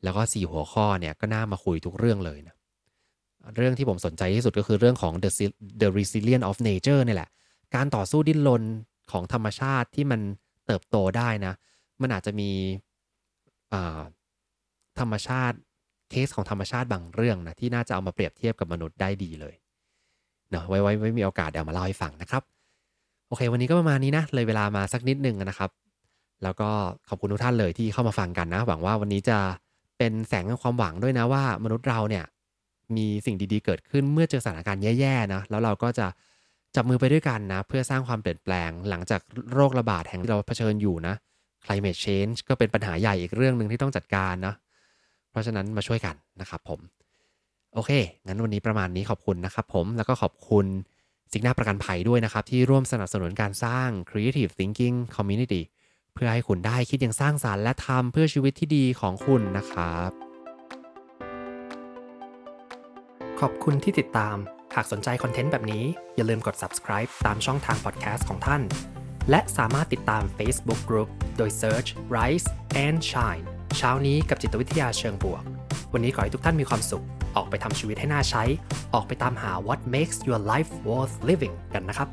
[0.04, 2.54] แล้วก็ 4 หัวข้อเนี่ยก็น่ามาคุยทุกเรื่องเลยนะ
[3.56, 5.30] เรื่องที่ผมสนใจที่สุดก็คือเรื่องของ the
[5.80, 7.30] the resilience of nature นี่แหละ
[7.74, 8.62] การต่อสู้ดิ้นรน
[9.12, 10.20] ของธรรมชาติที่มัน
[10.66, 11.54] เติบโตได้นะ
[12.02, 12.50] มันอาจจะมี
[14.98, 15.56] ธรรมชาติ
[16.10, 19.54] เคสของธรรมชาติบางเรื่องนะที่น่าจะเอามาเปรียบเทียบกับมนุษย์ได้ดีเลย
[20.50, 22.42] เนาะไว้ไว้ไว้มีโอกาสเดี๋ยวมาเล่าให้ฟังนะครับ
[23.28, 25.70] โอเค วันนี้ก็ประมาณนี้นะ เลยเวลามาสักนิดนึงนะครับ
[26.42, 26.68] แล้วก็
[27.08, 29.38] ขอบคุณทุกท่านเลยที่เข้ามาฟังกันนะ หวังว่าวันนี้จะ
[29.98, 32.24] เป็นแสงแห่งความหวังด้วยนะว่ามนุษย์เราเนี่ย
[32.96, 36.06] มีสิ่งดีๆเกิดขึ้นเมื่อเจอสถานการณ์แย่ๆนะแล้วเราก็จะ
[36.76, 39.20] จับมือไปด้วยกันนะ เพื่อสร้างความเปลี่ยนแปลงหลังจาก
[39.54, 41.14] โรคระบาดแห่งที่เราเผชิญอยู่นะ
[41.64, 44.54] climate change ก็เป็นปัญหาใหญ่อีกเรื่องหนึ่งที่ต้องจัดการนะ
[45.30, 46.80] เพราะฉะนั้นมาช่วยกันนะครับผม
[47.74, 47.90] โอเค
[48.26, 50.66] งั้นวันนี้ประมาณนี้ขอบคุณนะครับผม แล้วก็ขอบคุณ
[51.32, 55.62] สิกหน้าประกันภัยด้วยนะครับ ที่ร่วมสนับสนุนการสร้าง creative thinking community
[56.14, 60.10] เพื่อให้คุณได้คิดอย่างสร้างสารรค์และทำเพื่อชีวิตที่ดีของคุณนะครับ
[63.40, 64.36] ขอบคุณที่ติดตาม
[64.76, 65.84] หากสนใจคอนเทนต์แบบนี้
[66.16, 68.62] อย่าลืมกด subscribe ตามช่องทาง podcast ของท่าน
[69.30, 72.48] และสามารถติดตาม Facebook Group โดย search Rise
[72.84, 73.44] and Shine
[73.78, 75.42] เช้านี้กับจิตวิทยาเชิงบวก
[75.92, 77.04] วันนี้ขอให้ทุกท่านมีความสุข
[77.36, 78.44] ออกไปทำชีวิตให้น่าใช้
[78.94, 82.08] ออกไปตามหา what makes your life worth living กันนะครับ